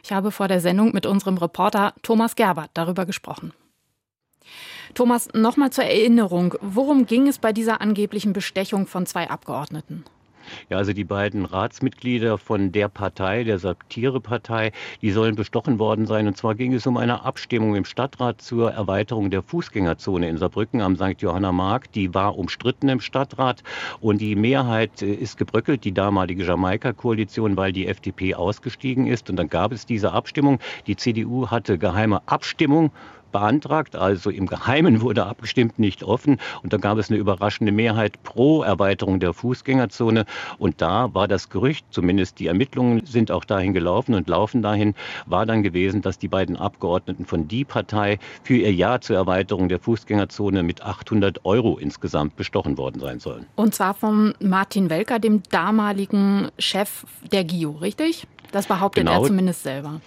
Ich 0.03 0.11
habe 0.11 0.31
vor 0.31 0.47
der 0.47 0.61
Sendung 0.61 0.91
mit 0.93 1.05
unserem 1.05 1.37
Reporter 1.37 1.93
Thomas 2.01 2.35
Gerbert 2.35 2.71
darüber 2.73 3.05
gesprochen. 3.05 3.53
Thomas, 4.93 5.27
nochmal 5.33 5.71
zur 5.71 5.83
Erinnerung, 5.83 6.55
worum 6.61 7.05
ging 7.05 7.27
es 7.27 7.39
bei 7.39 7.51
dieser 7.51 7.81
angeblichen 7.81 8.33
Bestechung 8.33 8.87
von 8.87 9.05
zwei 9.05 9.29
Abgeordneten? 9.29 10.05
Ja, 10.69 10.77
also 10.77 10.93
die 10.93 11.03
beiden 11.03 11.45
Ratsmitglieder 11.45 12.37
von 12.37 12.71
der 12.71 12.87
Partei, 12.87 13.43
der 13.43 13.59
Satirepartei, 13.59 14.71
die 15.01 15.11
sollen 15.11 15.35
bestochen 15.35 15.79
worden 15.79 16.05
sein. 16.05 16.27
Und 16.27 16.37
zwar 16.37 16.55
ging 16.55 16.73
es 16.73 16.87
um 16.87 16.97
eine 16.97 17.23
Abstimmung 17.23 17.75
im 17.75 17.85
Stadtrat 17.85 18.41
zur 18.41 18.71
Erweiterung 18.71 19.29
der 19.29 19.41
Fußgängerzone 19.41 20.29
in 20.29 20.37
Saarbrücken 20.37 20.81
am 20.81 20.95
St. 20.95 21.21
Johanna 21.21 21.51
Mark. 21.51 21.91
Die 21.93 22.13
war 22.13 22.37
umstritten 22.37 22.89
im 22.89 22.99
Stadtrat 22.99 23.63
und 24.01 24.19
die 24.19 24.35
Mehrheit 24.35 25.01
äh, 25.01 25.13
ist 25.13 25.37
gebröckelt, 25.37 25.83
die 25.83 25.93
damalige 25.93 26.43
Jamaika-Koalition, 26.43 27.57
weil 27.57 27.71
die 27.71 27.87
FDP 27.87 28.35
ausgestiegen 28.35 29.07
ist. 29.07 29.29
Und 29.29 29.37
dann 29.37 29.49
gab 29.49 29.71
es 29.71 29.85
diese 29.85 30.11
Abstimmung. 30.11 30.59
Die 30.87 30.95
CDU 30.95 31.47
hatte 31.47 31.77
geheime 31.77 32.21
Abstimmung 32.27 32.91
beantragt. 33.35 33.97
Also 33.97 34.29
im 34.29 34.45
Geheimen 34.47 35.01
wurde 35.01 35.25
abgestimmt, 35.25 35.77
nicht 35.77 36.03
offen. 36.03 36.39
Und 36.63 36.71
da 36.71 36.77
gab 36.77 36.97
es 36.97 37.09
eine 37.09 37.19
überraschende 37.19 37.73
Mehrheit 37.73 38.23
pro 38.23 38.63
Erweiterung 38.63 39.19
der 39.19 39.33
Fußgängerzone. 39.33 40.25
Und 40.57 40.81
da 40.81 41.13
war 41.13 41.27
das 41.27 41.49
Gerücht, 41.49 41.85
zumindest 41.89 42.39
die 42.39 42.47
Ermittlungen 42.47 43.05
sind 43.05 43.31
auch 43.31 43.43
dahin 43.43 43.73
gelaufen 43.73 44.13
und 44.13 44.29
laufen 44.29 44.61
dahin, 44.61 44.95
war 45.25 45.45
dann 45.45 45.63
gewesen, 45.63 46.01
dass 46.01 46.17
die 46.17 46.29
beiden 46.29 46.55
Abgeordneten 46.55 47.25
von 47.25 47.49
die 47.49 47.65
Partei 47.65 48.19
für 48.43 48.55
ihr 48.55 48.73
Ja 48.73 49.01
zur 49.01 49.17
Erweiterung 49.17 49.67
der 49.67 49.79
Fußgängerzone 49.79 50.63
mit 50.63 50.81
800 50.81 51.43
Euro 51.43 51.77
insgesamt 51.77 52.37
bestochen 52.37 52.77
worden 52.77 53.01
sein 53.01 53.19
sollen. 53.19 53.47
Und 53.55 53.75
zwar 53.75 53.95
von 53.95 54.33
Martin 54.39 54.89
Welker, 54.89 55.19
dem 55.19 55.43
damaligen 55.49 56.47
Chef 56.57 57.05
der 57.33 57.43
GIO, 57.43 57.71
richtig? 57.71 58.27
Das 58.53 58.67
behauptet 58.67 59.05
genau. 59.05 59.23
er 59.23 59.27
zumindest 59.27 59.63
selber. 59.63 59.99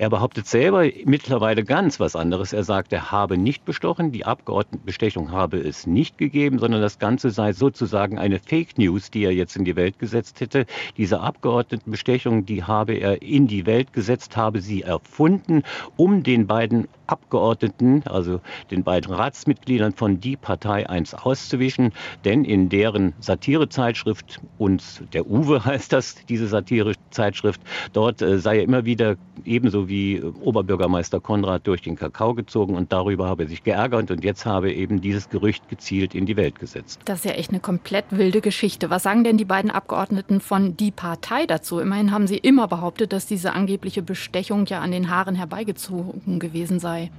Er 0.00 0.10
behauptet 0.10 0.46
selber 0.46 0.84
mittlerweile 1.06 1.64
ganz 1.64 1.98
was 1.98 2.14
anderes. 2.14 2.52
Er 2.52 2.62
sagt, 2.62 2.92
er 2.92 3.10
habe 3.10 3.36
nicht 3.36 3.64
bestochen, 3.64 4.12
die 4.12 4.24
Abgeordnetenbestechung 4.24 5.32
habe 5.32 5.58
es 5.58 5.88
nicht 5.88 6.18
gegeben, 6.18 6.60
sondern 6.60 6.80
das 6.80 7.00
Ganze 7.00 7.30
sei 7.30 7.52
sozusagen 7.52 8.16
eine 8.16 8.38
Fake 8.38 8.78
News, 8.78 9.10
die 9.10 9.24
er 9.24 9.32
jetzt 9.32 9.56
in 9.56 9.64
die 9.64 9.74
Welt 9.74 9.98
gesetzt 9.98 10.40
hätte. 10.40 10.66
Diese 10.96 11.18
Abgeordnetenbestechung, 11.18 12.46
die 12.46 12.62
habe 12.62 12.94
er 12.94 13.22
in 13.22 13.48
die 13.48 13.66
Welt 13.66 13.92
gesetzt, 13.92 14.36
habe 14.36 14.60
sie 14.60 14.82
erfunden, 14.82 15.64
um 15.96 16.22
den 16.22 16.46
beiden 16.46 16.86
Abgeordneten, 17.08 18.02
also 18.04 18.40
den 18.70 18.84
beiden 18.84 19.12
Ratsmitgliedern 19.12 19.92
von 19.92 20.20
Die 20.20 20.36
Partei 20.36 20.88
eins 20.88 21.14
auszuwischen, 21.14 21.92
denn 22.24 22.44
in 22.44 22.68
deren 22.68 23.14
Satirezeitschrift, 23.18 24.40
und 24.58 25.02
der 25.12 25.26
Uwe 25.26 25.64
heißt 25.64 25.92
das, 25.92 26.14
diese 26.28 26.46
Satirezeitschrift, 26.46 27.60
dort 27.92 28.22
äh, 28.22 28.38
sei 28.38 28.58
er 28.58 28.62
immer 28.62 28.84
wieder 28.84 29.16
ebenso 29.44 29.87
wie 29.88 30.22
Oberbürgermeister 30.22 31.20
Konrad 31.20 31.66
durch 31.66 31.82
den 31.82 31.96
Kakao 31.96 32.34
gezogen 32.34 32.74
und 32.74 32.92
darüber 32.92 33.28
habe 33.28 33.44
er 33.44 33.48
sich 33.48 33.64
geärgert 33.64 34.10
und 34.10 34.24
jetzt 34.24 34.46
habe 34.46 34.72
eben 34.72 35.00
dieses 35.00 35.28
Gerücht 35.28 35.68
gezielt 35.68 36.14
in 36.14 36.26
die 36.26 36.36
Welt 36.36 36.58
gesetzt. 36.58 37.00
Das 37.04 37.20
ist 37.20 37.24
ja 37.24 37.32
echt 37.32 37.50
eine 37.50 37.60
komplett 37.60 38.06
wilde 38.10 38.40
Geschichte. 38.40 38.90
Was 38.90 39.02
sagen 39.02 39.24
denn 39.24 39.36
die 39.36 39.44
beiden 39.44 39.70
Abgeordneten 39.70 40.40
von 40.40 40.76
Die 40.76 40.90
Partei 40.90 41.46
dazu? 41.46 41.78
Immerhin 41.78 42.12
haben 42.12 42.26
sie 42.26 42.38
immer 42.38 42.68
behauptet, 42.68 43.12
dass 43.12 43.26
diese 43.26 43.52
angebliche 43.52 44.02
Bestechung 44.02 44.66
ja 44.66 44.80
an 44.80 44.92
den 44.92 45.10
Haaren 45.10 45.34
herbeigezogen 45.34 46.38
gewesen 46.38 46.78
sei. 46.78 47.10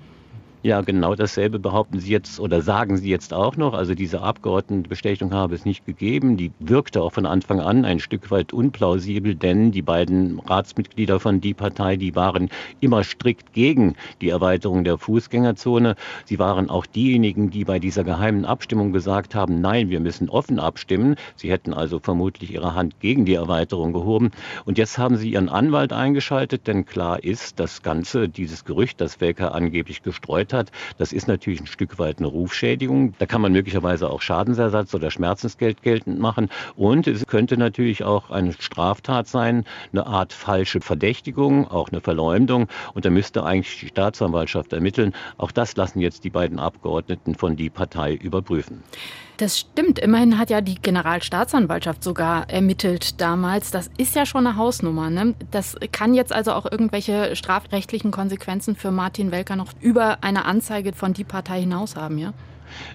Ja, 0.62 0.82
genau 0.82 1.15
dasselbe 1.15 1.58
behaupten 1.58 2.02
Sie 2.02 2.12
jetzt 2.12 2.38
oder 2.38 2.62
sagen 2.62 2.98
Sie 2.98 3.10
jetzt 3.10 3.34
auch 3.34 3.56
noch. 3.56 3.74
Also 3.74 3.95
diese 3.95 4.22
Abgeordnetenbestechung 4.22 5.34
habe 5.34 5.56
es 5.56 5.63
nicht 5.63 5.86
gegeben. 5.86 6.36
Die 6.36 6.52
wirkte 6.60 7.02
auch 7.02 7.13
von 7.13 7.26
Anfang 7.26 7.62
an 7.62 7.86
ein 7.86 8.02
Stück 8.02 8.30
weit 8.30 8.52
unplausibel, 8.52 9.36
denn 9.36 9.72
die 9.72 9.82
beiden 9.82 10.38
Ratsmitglieder 10.41 11.22
von 11.22 11.39
die 11.39 11.54
Partei, 11.54 11.95
die 11.95 12.13
waren 12.13 12.50
immer 12.82 13.06
strikt 13.06 13.54
gegen 13.54 13.95
die 14.19 14.28
Erweiterung 14.28 14.84
der 14.84 14.98
Fußgängerzone. 14.98 15.95
Sie 16.26 16.39
waren 16.39 16.69
auch 16.69 16.86
diejenigen, 16.86 17.52
die 17.52 17.63
bei 17.63 17.80
dieser 17.80 18.04
geheimen 18.04 18.43
Abstimmung 18.43 18.91
gesagt 18.91 19.36
haben, 19.36 19.62
nein, 19.62 19.89
wir 19.89 20.02
müssen 20.02 20.28
offen 20.28 20.60
abstimmen. 20.60 21.15
Sie 21.38 21.50
hätten 21.50 21.74
also 21.74 22.00
vermutlich 22.00 22.52
ihre 22.52 22.76
Hand 22.76 23.00
gegen 23.00 23.24
die 23.24 23.36
Erweiterung 23.36 23.93
gehoben. 23.93 24.32
Und 24.65 24.78
jetzt 24.78 24.98
haben 24.98 25.15
sie 25.15 25.32
ihren 25.32 25.48
Anwalt 25.48 25.93
eingeschaltet, 25.93 26.67
denn 26.67 26.86
klar 26.86 27.24
ist, 27.24 27.62
das 27.62 27.82
Ganze, 27.82 28.28
dieses 28.28 28.65
Gerücht, 28.65 29.00
das 29.00 29.22
Welker 29.22 29.56
angeblich 29.56 30.04
gestreut 30.04 30.49
hat. 30.54 30.72
Das 30.98 31.14
ist 31.14 31.28
natürlich 31.28 31.62
ein 31.62 31.68
Stück 31.68 32.00
weit 32.00 32.20
eine 32.20 32.28
Rufschädigung. 32.28 33.14
Da 33.20 33.26
kann 33.26 33.42
man 33.42 33.52
möglicherweise 33.52 34.10
auch 34.10 34.22
Schadensersatz 34.22 34.94
oder 34.94 35.12
Schmerzensgeld 35.12 35.82
geltend 35.82 36.20
machen. 36.20 36.50
Und 36.76 37.08
es 37.08 37.26
könnte 37.28 37.58
natürlich 37.58 38.04
auch 38.04 38.30
eine 38.30 38.54
Straftat 38.54 39.28
sein, 39.28 39.66
eine 39.92 40.06
Art 40.08 40.34
falsche 40.34 40.82
Verdächtigung, 40.82 41.68
auch 41.68 41.90
eine 41.90 42.02
Verleumdung. 42.02 42.68
Und 42.94 43.06
da 43.06 43.10
müsste 43.10 43.44
eigentlich 43.44 43.80
die 43.80 43.88
Staatsanwaltschaft 43.88 44.74
ermitteln. 44.74 45.14
Auch 45.38 45.52
das 45.52 45.76
lassen 45.76 46.00
jetzt 46.00 46.24
die 46.24 46.30
beiden 46.30 46.60
Abgeordneten 46.60 47.36
von 47.36 47.56
die 47.56 47.70
Partei 47.70 48.14
überprüfen. 48.14 48.84
Das 49.39 49.58
stimmt. 49.58 49.99
Immerhin 49.99 50.38
hat 50.38 50.49
ja 50.49 50.60
die 50.60 50.75
Generalstaatsanwaltschaft 50.75 52.04
sogar 52.04 52.49
ermittelt 52.49 53.21
damals. 53.21 53.71
Das 53.71 53.89
ist 53.97 54.13
ja 54.13 54.25
schon 54.25 54.45
eine 54.45 54.58
Hausnummer. 54.58 55.10
Ne? 55.10 55.34
Das 55.49 55.78
kann 55.93 56.13
jetzt 56.13 56.34
also 56.34 56.52
auch 56.52 56.69
irgendwelche 56.69 57.38
strafrechtlichen 57.38 58.12
Konsequenzen 58.12 58.75
für 58.75 58.91
Martin 58.91 59.32
Welker 59.32 59.56
noch 59.56 59.71
über 59.80 60.17
eine 60.25 60.43
Anzeige 60.43 60.91
von 60.91 61.13
die 61.13 61.23
Partei 61.23 61.62
hinaus 61.62 61.95
haben, 61.95 62.17
ja? 62.17 62.34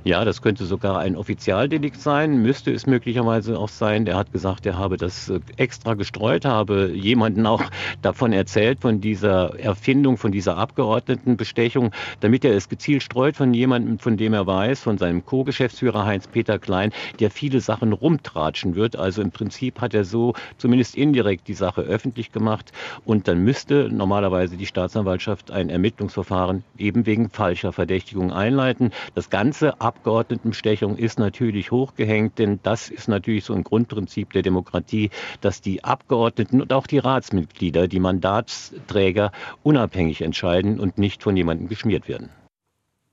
Ja, 0.04 0.24
das 0.24 0.42
könnte 0.42 0.64
sogar 0.64 0.98
ein 0.98 1.16
Offizialdelikt 1.16 2.00
sein, 2.00 2.42
müsste 2.42 2.72
es 2.72 2.87
möglicherweise 2.87 3.58
auch 3.58 3.68
sein. 3.68 4.04
Der 4.04 4.16
hat 4.16 4.32
gesagt, 4.32 4.66
er 4.66 4.78
habe 4.78 4.96
das 4.96 5.28
äh, 5.28 5.40
extra 5.56 5.94
gestreut, 5.94 6.44
habe 6.44 6.90
jemanden 6.92 7.46
auch 7.46 7.62
davon 8.02 8.32
erzählt, 8.32 8.80
von 8.80 9.00
dieser 9.00 9.58
Erfindung, 9.58 10.16
von 10.16 10.32
dieser 10.32 10.56
Abgeordnetenbestechung, 10.56 11.92
damit 12.20 12.44
er 12.44 12.54
es 12.54 12.68
gezielt 12.68 13.02
streut 13.02 13.37
von 13.37 13.54
jemandem, 13.54 13.98
von 13.98 14.16
dem 14.16 14.34
er 14.34 14.46
weiß, 14.46 14.80
von 14.80 14.98
seinem 14.98 15.24
Co-Geschäftsführer 15.24 16.04
Heinz-Peter 16.04 16.58
Klein, 16.58 16.92
der 17.20 17.30
viele 17.30 17.60
Sachen 17.60 17.92
rumtratschen 17.92 18.74
wird. 18.74 18.96
Also 18.96 19.22
im 19.22 19.30
Prinzip 19.30 19.80
hat 19.80 19.94
er 19.94 20.04
so 20.04 20.34
zumindest 20.58 20.96
indirekt 20.96 21.48
die 21.48 21.54
Sache 21.54 21.82
öffentlich 21.82 22.32
gemacht 22.32 22.72
und 23.04 23.28
dann 23.28 23.38
müsste 23.38 23.88
normalerweise 23.90 24.56
die 24.56 24.66
Staatsanwaltschaft 24.66 25.50
ein 25.50 25.70
Ermittlungsverfahren 25.70 26.64
eben 26.78 27.06
wegen 27.06 27.30
falscher 27.30 27.72
Verdächtigung 27.72 28.32
einleiten. 28.32 28.92
Das 29.14 29.30
Ganze 29.30 29.63
ganze 29.64 29.81
Abgeordnetenbestechung 29.81 30.96
ist 30.96 31.18
natürlich 31.18 31.70
hochgehängt, 31.70 32.38
denn 32.38 32.61
das 32.62 32.90
ist 32.90 33.09
natürlich 33.09 33.44
so 33.44 33.55
ein 33.55 33.64
Grundprinzip 33.64 34.33
der 34.33 34.42
Demokratie, 34.42 35.11
dass 35.40 35.61
die 35.61 35.83
Abgeordneten 35.85 36.61
und 36.61 36.72
auch 36.72 36.87
die 36.87 36.98
Ratsmitglieder, 36.98 37.88
die 37.88 38.00
Mandatsträger 38.00 39.33
unabhängig 39.62 40.20
entscheiden 40.20 40.79
und 40.79 40.98
nicht 40.98 41.22
von 41.22 41.37
jemandem 41.37 41.68
geschmiert 41.68 42.09
werden. 42.09 42.29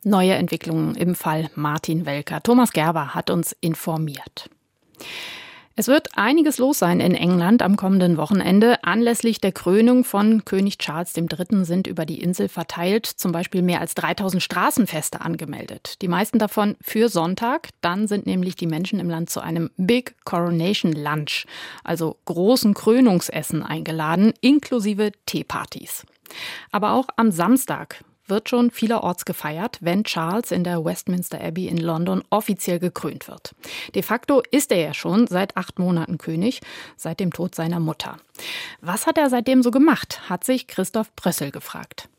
Neue 0.03 0.33
Entwicklungen 0.33 0.95
im 0.95 1.15
Fall 1.15 1.49
Martin 1.55 2.05
Welker. 2.05 2.41
Thomas 2.41 2.73
Gerber 2.73 3.13
hat 3.13 3.29
uns 3.29 3.55
informiert. 3.61 4.49
Es 5.77 5.87
wird 5.87 6.17
einiges 6.17 6.57
los 6.57 6.79
sein 6.79 6.99
in 6.99 7.15
England 7.15 7.61
am 7.61 7.77
kommenden 7.77 8.17
Wochenende. 8.17 8.83
Anlässlich 8.83 9.39
der 9.39 9.53
Krönung 9.53 10.03
von 10.03 10.43
König 10.43 10.77
Charles 10.79 11.15
III. 11.15 11.63
sind 11.63 11.87
über 11.87 12.05
die 12.05 12.21
Insel 12.21 12.49
verteilt 12.49 13.05
zum 13.05 13.31
Beispiel 13.31 13.61
mehr 13.61 13.79
als 13.79 13.93
3000 13.95 14.43
Straßenfeste 14.43 15.21
angemeldet. 15.21 16.01
Die 16.01 16.09
meisten 16.09 16.39
davon 16.39 16.75
für 16.81 17.07
Sonntag. 17.07 17.69
Dann 17.79 18.07
sind 18.07 18.25
nämlich 18.25 18.55
die 18.55 18.67
Menschen 18.67 18.99
im 18.99 19.09
Land 19.09 19.29
zu 19.29 19.39
einem 19.39 19.71
Big 19.77 20.15
Coronation 20.25 20.91
Lunch, 20.91 21.45
also 21.85 22.17
großen 22.25 22.73
Krönungsessen 22.73 23.63
eingeladen, 23.63 24.33
inklusive 24.41 25.13
Teepartys. 25.25 26.05
Aber 26.71 26.91
auch 26.91 27.07
am 27.15 27.31
Samstag 27.31 28.03
wird 28.31 28.49
schon 28.49 28.71
vielerorts 28.71 29.25
gefeiert, 29.25 29.77
wenn 29.81 30.03
Charles 30.03 30.49
in 30.51 30.63
der 30.63 30.83
Westminster 30.83 31.39
Abbey 31.39 31.67
in 31.67 31.77
London 31.77 32.23
offiziell 32.31 32.79
gekrönt 32.79 33.27
wird. 33.27 33.53
De 33.93 34.01
facto 34.01 34.41
ist 34.49 34.71
er 34.71 34.79
ja 34.79 34.93
schon 34.95 35.27
seit 35.27 35.55
acht 35.55 35.77
Monaten 35.77 36.17
König, 36.17 36.61
seit 36.97 37.19
dem 37.19 37.31
Tod 37.31 37.53
seiner 37.53 37.79
Mutter. 37.79 38.17
Was 38.81 39.05
hat 39.05 39.19
er 39.19 39.29
seitdem 39.29 39.61
so 39.61 39.69
gemacht, 39.69 40.27
hat 40.29 40.43
sich 40.43 40.65
Christoph 40.65 41.13
Brössel 41.15 41.51
gefragt. 41.51 42.09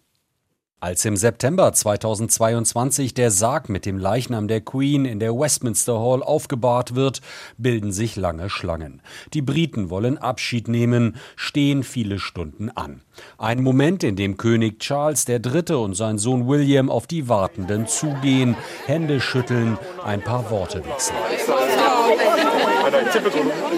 Als 0.82 1.04
im 1.04 1.16
September 1.16 1.72
2022 1.72 3.14
der 3.14 3.30
Sarg 3.30 3.68
mit 3.68 3.86
dem 3.86 3.98
Leichnam 3.98 4.48
der 4.48 4.60
Queen 4.60 5.04
in 5.04 5.20
der 5.20 5.32
Westminster 5.32 6.00
Hall 6.00 6.24
aufgebahrt 6.24 6.96
wird, 6.96 7.20
bilden 7.56 7.92
sich 7.92 8.16
lange 8.16 8.50
Schlangen. 8.50 9.00
Die 9.32 9.42
Briten 9.42 9.90
wollen 9.90 10.18
Abschied 10.18 10.66
nehmen, 10.66 11.14
stehen 11.36 11.84
viele 11.84 12.18
Stunden 12.18 12.68
an. 12.68 13.00
Ein 13.38 13.62
Moment, 13.62 14.02
in 14.02 14.16
dem 14.16 14.36
König 14.38 14.80
Charles 14.80 15.28
III. 15.28 15.76
und 15.76 15.94
sein 15.94 16.18
Sohn 16.18 16.48
William 16.48 16.90
auf 16.90 17.06
die 17.06 17.28
Wartenden 17.28 17.86
zugehen, 17.86 18.56
Hände 18.84 19.20
schütteln, 19.20 19.78
ein 20.04 20.20
paar 20.20 20.50
Worte 20.50 20.84
wechseln. 20.84 21.16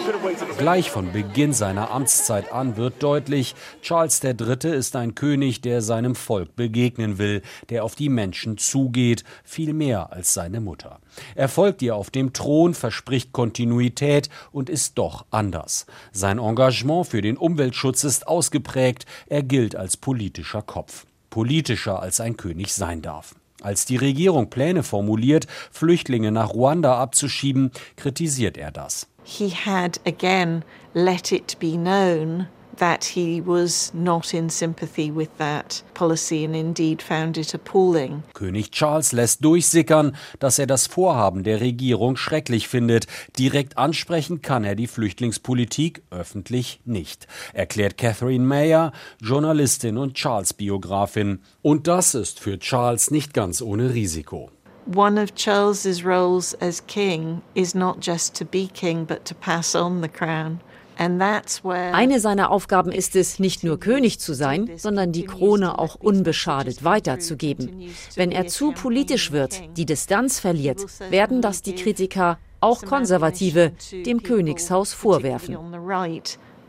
Gleich 0.59 0.91
von 0.91 1.13
Beginn 1.13 1.53
seiner 1.53 1.91
Amtszeit 1.91 2.53
an 2.53 2.77
wird 2.77 3.03
deutlich, 3.03 3.55
Charles 3.83 4.23
III. 4.23 4.75
ist 4.75 4.97
ein 4.97 5.15
König, 5.15 5.61
der 5.61 5.83
seinem 5.83 6.15
Volk 6.15 6.57
begegnen 6.57 7.19
will, 7.19 7.43
der 7.69 7.85
auf 7.85 7.95
die 7.95 8.09
Menschen 8.09 8.57
zugeht, 8.57 9.25
viel 9.45 9.75
mehr 9.75 10.13
als 10.13 10.33
seine 10.33 10.61
Mutter. 10.61 11.01
Er 11.35 11.49
folgt 11.49 11.83
ihr 11.83 11.97
auf 11.97 12.11
dem 12.11 12.33
Thron, 12.33 12.75
verspricht 12.75 13.33
Kontinuität 13.33 14.31
und 14.53 14.71
ist 14.71 14.97
doch 14.99 15.27
anders. 15.31 15.87
Sein 16.13 16.39
Engagement 16.39 17.07
für 17.07 17.21
den 17.21 17.37
Umweltschutz 17.37 18.05
ist 18.05 18.27
ausgeprägt, 18.27 19.07
er 19.27 19.43
gilt 19.43 19.77
als 19.77 19.97
politischer 19.97 20.63
Kopf. 20.63 21.07
Politischer 21.29 22.01
als 22.01 22.21
ein 22.21 22.37
König 22.37 22.73
sein 22.73 23.03
darf. 23.03 23.35
Als 23.61 23.87
die 23.87 23.97
Regierung 23.97 24.51
Pläne 24.51 24.83
formuliert, 24.83 25.47
Flüchtlinge 25.71 26.31
nach 26.31 26.53
Ruanda 26.53 26.99
abzuschieben, 26.99 27.71
kritisiert 27.97 28.57
er 28.59 28.71
das. 28.71 29.09
He 29.25 29.51
had 29.51 29.99
again 30.07 30.65
let 30.95 31.33
it 31.33 31.59
be 31.59 31.77
known 31.77 32.47
that 32.77 33.05
he 33.05 33.41
was 33.45 33.93
not 33.95 34.35
in 34.35 34.51
sympathy 34.51 35.11
with 35.11 35.29
that 35.39 35.83
policy 35.95 36.45
and 36.45 36.55
indeed 36.55 37.03
found 37.03 37.37
it 37.37 37.55
appalling. 37.55 38.23
König 38.35 38.71
Charles 38.71 39.13
lässt 39.13 39.45
durchsickern, 39.45 40.17
dass 40.39 40.59
er 40.59 40.67
das 40.67 40.87
Vorhaben 40.87 41.45
der 41.45 41.61
Regierung 41.61 42.17
schrecklich 42.17 42.69
findet. 42.69 43.07
Direkt 43.39 43.79
ansprechen 43.79 44.43
kann 44.43 44.65
er 44.65 44.75
die 44.75 44.87
Flüchtlingspolitik 44.87 46.03
öffentlich 46.11 46.81
nicht, 46.85 47.27
erklärt 47.53 47.99
Catherine 47.99 48.45
Mayer, 48.45 48.93
Journalistin 49.21 49.99
und 49.99 50.15
Charles-Biografin. 50.15 51.41
Und 51.63 51.87
das 51.87 52.15
ist 52.15 52.41
für 52.41 52.59
Charles 52.59 53.11
nicht 53.11 53.35
ganz 53.35 53.63
ohne 53.63 53.95
Risiko. 53.95 54.51
One 54.87 55.19
of 55.19 55.35
Charles's 55.35 56.05
roles 56.05 56.55
as 56.61 56.83
king 56.87 57.43
is 57.55 57.75
not 57.75 58.01
just 58.01 58.35
to 58.37 58.45
be 58.45 58.69
king, 58.69 59.07
but 59.07 59.25
to 59.25 59.35
pass 59.35 59.75
on 59.75 60.03
the 60.03 60.09
crown. 60.09 60.61
Eine 60.97 62.21
seiner 62.21 62.51
Aufgaben 62.51 62.93
ist 62.93 63.17
es, 63.17 63.39
nicht 63.39 63.65
nur 63.65 63.81
König 63.81 64.21
zu 64.21 64.33
sein, 64.33 64.71
sondern 64.77 65.13
die 65.13 65.25
Krone 65.25 65.79
auch 65.79 65.97
unbeschadet 65.97 66.85
weiterzugeben. 66.85 67.91
Wenn 68.15 68.31
er 68.31 68.47
zu 68.47 68.73
politisch 68.73 69.33
wird, 69.33 69.61
die 69.77 69.87
Distanz 69.87 70.39
verliert, 70.39 70.85
werden 71.11 71.43
das 71.43 71.63
die 71.63 71.75
Kritiker, 71.75 72.39
auch 72.61 72.83
Konservative, 72.83 73.73
dem 74.07 74.23
Königshaus 74.23 74.93
vorwerfen. 74.93 75.57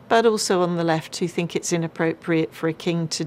But 0.08 0.25
also 0.25 0.62
on 0.62 0.78
the 0.78 0.84
left 0.84 1.19
who 1.19 1.28
think 1.28 1.56
it's 1.56 1.71
inappropriate 1.71 2.54
for 2.54 2.69
a 2.69 2.73
king 2.73 3.10
to 3.10 3.25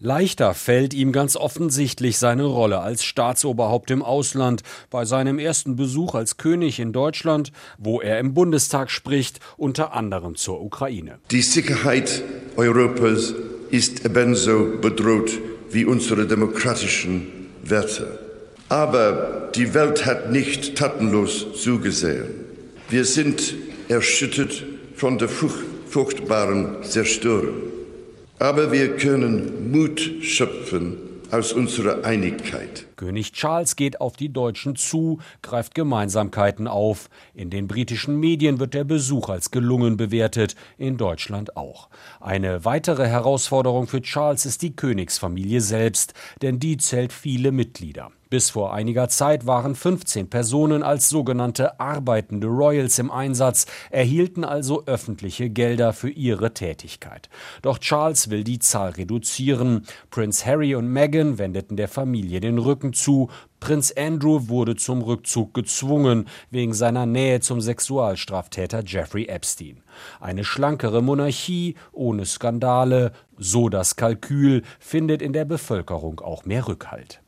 Leichter 0.00 0.54
fällt 0.54 0.94
ihm 0.94 1.12
ganz 1.12 1.36
offensichtlich 1.36 2.18
seine 2.18 2.44
Rolle 2.44 2.80
als 2.80 3.04
Staatsoberhaupt 3.04 3.90
im 3.90 4.02
Ausland, 4.02 4.62
bei 4.90 5.04
seinem 5.04 5.38
ersten 5.38 5.76
Besuch 5.76 6.14
als 6.14 6.36
König 6.36 6.78
in 6.78 6.92
Deutschland, 6.92 7.52
wo 7.78 8.00
er 8.00 8.18
im 8.18 8.34
Bundestag 8.34 8.90
spricht, 8.90 9.40
unter 9.56 9.94
anderem 9.94 10.36
zur 10.36 10.60
Ukraine. 10.60 11.18
Die 11.30 11.42
Sicherheit 11.42 12.22
Europas 12.56 13.34
ist 13.70 14.04
ebenso 14.04 14.78
bedroht 14.80 15.38
wie 15.70 15.84
unsere 15.84 16.26
demokratischen 16.26 17.26
Werte. 17.62 18.18
Aber 18.68 19.50
die 19.54 19.74
Welt 19.74 20.06
hat 20.06 20.30
nicht 20.30 20.76
tatenlos 20.76 21.46
zugesehen. 21.60 22.28
Wir 22.88 23.04
sind 23.04 23.54
erschüttert 23.88 24.64
von 24.94 25.18
der 25.18 25.28
furchtbaren 25.28 26.82
Zerstörung. 26.82 27.79
Aber 28.40 28.72
wir 28.72 28.96
können 28.96 29.70
Mut 29.70 30.00
schöpfen 30.22 30.96
aus 31.30 31.52
unserer 31.52 32.04
Einigkeit. 32.04 32.86
König 33.00 33.32
Charles 33.32 33.76
geht 33.76 33.98
auf 34.02 34.18
die 34.18 34.30
Deutschen 34.30 34.76
zu, 34.76 35.20
greift 35.40 35.74
Gemeinsamkeiten 35.74 36.68
auf. 36.68 37.08
In 37.32 37.48
den 37.48 37.66
britischen 37.66 38.20
Medien 38.20 38.60
wird 38.60 38.74
der 38.74 38.84
Besuch 38.84 39.30
als 39.30 39.50
gelungen 39.50 39.96
bewertet, 39.96 40.54
in 40.76 40.98
Deutschland 40.98 41.56
auch. 41.56 41.88
Eine 42.20 42.66
weitere 42.66 43.06
Herausforderung 43.06 43.86
für 43.86 44.02
Charles 44.02 44.44
ist 44.44 44.60
die 44.60 44.76
Königsfamilie 44.76 45.62
selbst, 45.62 46.12
denn 46.42 46.58
die 46.60 46.76
zählt 46.76 47.14
viele 47.14 47.52
Mitglieder. 47.52 48.10
Bis 48.30 48.48
vor 48.50 48.72
einiger 48.72 49.08
Zeit 49.08 49.44
waren 49.44 49.74
15 49.74 50.30
Personen 50.30 50.84
als 50.84 51.08
sogenannte 51.08 51.80
arbeitende 51.80 52.46
Royals 52.46 53.00
im 53.00 53.10
Einsatz, 53.10 53.66
erhielten 53.90 54.44
also 54.44 54.86
öffentliche 54.86 55.50
Gelder 55.50 55.92
für 55.92 56.10
ihre 56.10 56.54
Tätigkeit. 56.54 57.28
Doch 57.60 57.78
Charles 57.78 58.30
will 58.30 58.44
die 58.44 58.60
Zahl 58.60 58.90
reduzieren. 58.90 59.84
Prinz 60.10 60.46
Harry 60.46 60.76
und 60.76 60.86
Meghan 60.86 61.38
wendeten 61.38 61.76
der 61.76 61.88
Familie 61.88 62.38
den 62.38 62.58
Rücken 62.58 62.89
zu. 62.92 63.30
Prinz 63.60 63.92
Andrew 63.96 64.48
wurde 64.48 64.76
zum 64.76 65.02
Rückzug 65.02 65.54
gezwungen, 65.54 66.28
wegen 66.50 66.72
seiner 66.72 67.06
Nähe 67.06 67.40
zum 67.40 67.60
Sexualstraftäter 67.60 68.82
Jeffrey 68.84 69.26
Epstein. 69.26 69.82
Eine 70.20 70.44
schlankere 70.44 71.02
Monarchie 71.02 71.76
ohne 71.92 72.24
Skandale, 72.26 73.12
so 73.36 73.68
das 73.68 73.96
Kalkül, 73.96 74.62
findet 74.78 75.22
in 75.22 75.32
der 75.32 75.44
Bevölkerung 75.44 76.20
auch 76.20 76.44
mehr 76.44 76.66
Rückhalt. 76.66 77.20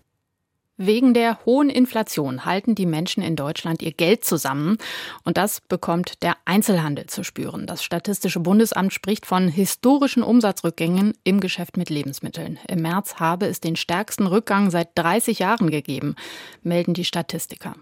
Wegen 0.84 1.14
der 1.14 1.38
hohen 1.46 1.70
Inflation 1.70 2.44
halten 2.44 2.74
die 2.74 2.86
Menschen 2.86 3.22
in 3.22 3.36
Deutschland 3.36 3.82
ihr 3.82 3.92
Geld 3.92 4.24
zusammen 4.24 4.78
und 5.22 5.36
das 5.36 5.60
bekommt 5.60 6.24
der 6.24 6.36
Einzelhandel 6.44 7.06
zu 7.06 7.22
spüren. 7.22 7.68
Das 7.68 7.84
Statistische 7.84 8.40
Bundesamt 8.40 8.92
spricht 8.92 9.24
von 9.24 9.46
historischen 9.46 10.24
Umsatzrückgängen 10.24 11.14
im 11.22 11.38
Geschäft 11.38 11.76
mit 11.76 11.88
Lebensmitteln. 11.88 12.58
Im 12.66 12.82
März 12.82 13.20
habe 13.20 13.46
es 13.46 13.60
den 13.60 13.76
stärksten 13.76 14.26
Rückgang 14.26 14.72
seit 14.72 14.88
30 14.96 15.38
Jahren 15.38 15.70
gegeben, 15.70 16.16
melden 16.64 16.94
die 16.94 17.04
Statistiker. 17.04 17.76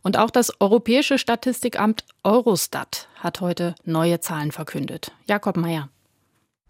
Und 0.00 0.16
auch 0.16 0.30
das 0.30 0.62
Europäische 0.62 1.18
Statistikamt 1.18 2.06
Eurostat 2.24 3.08
hat 3.16 3.42
heute 3.42 3.74
neue 3.84 4.20
Zahlen 4.20 4.50
verkündet. 4.50 5.12
Jakob 5.28 5.58
Mayer. 5.58 5.90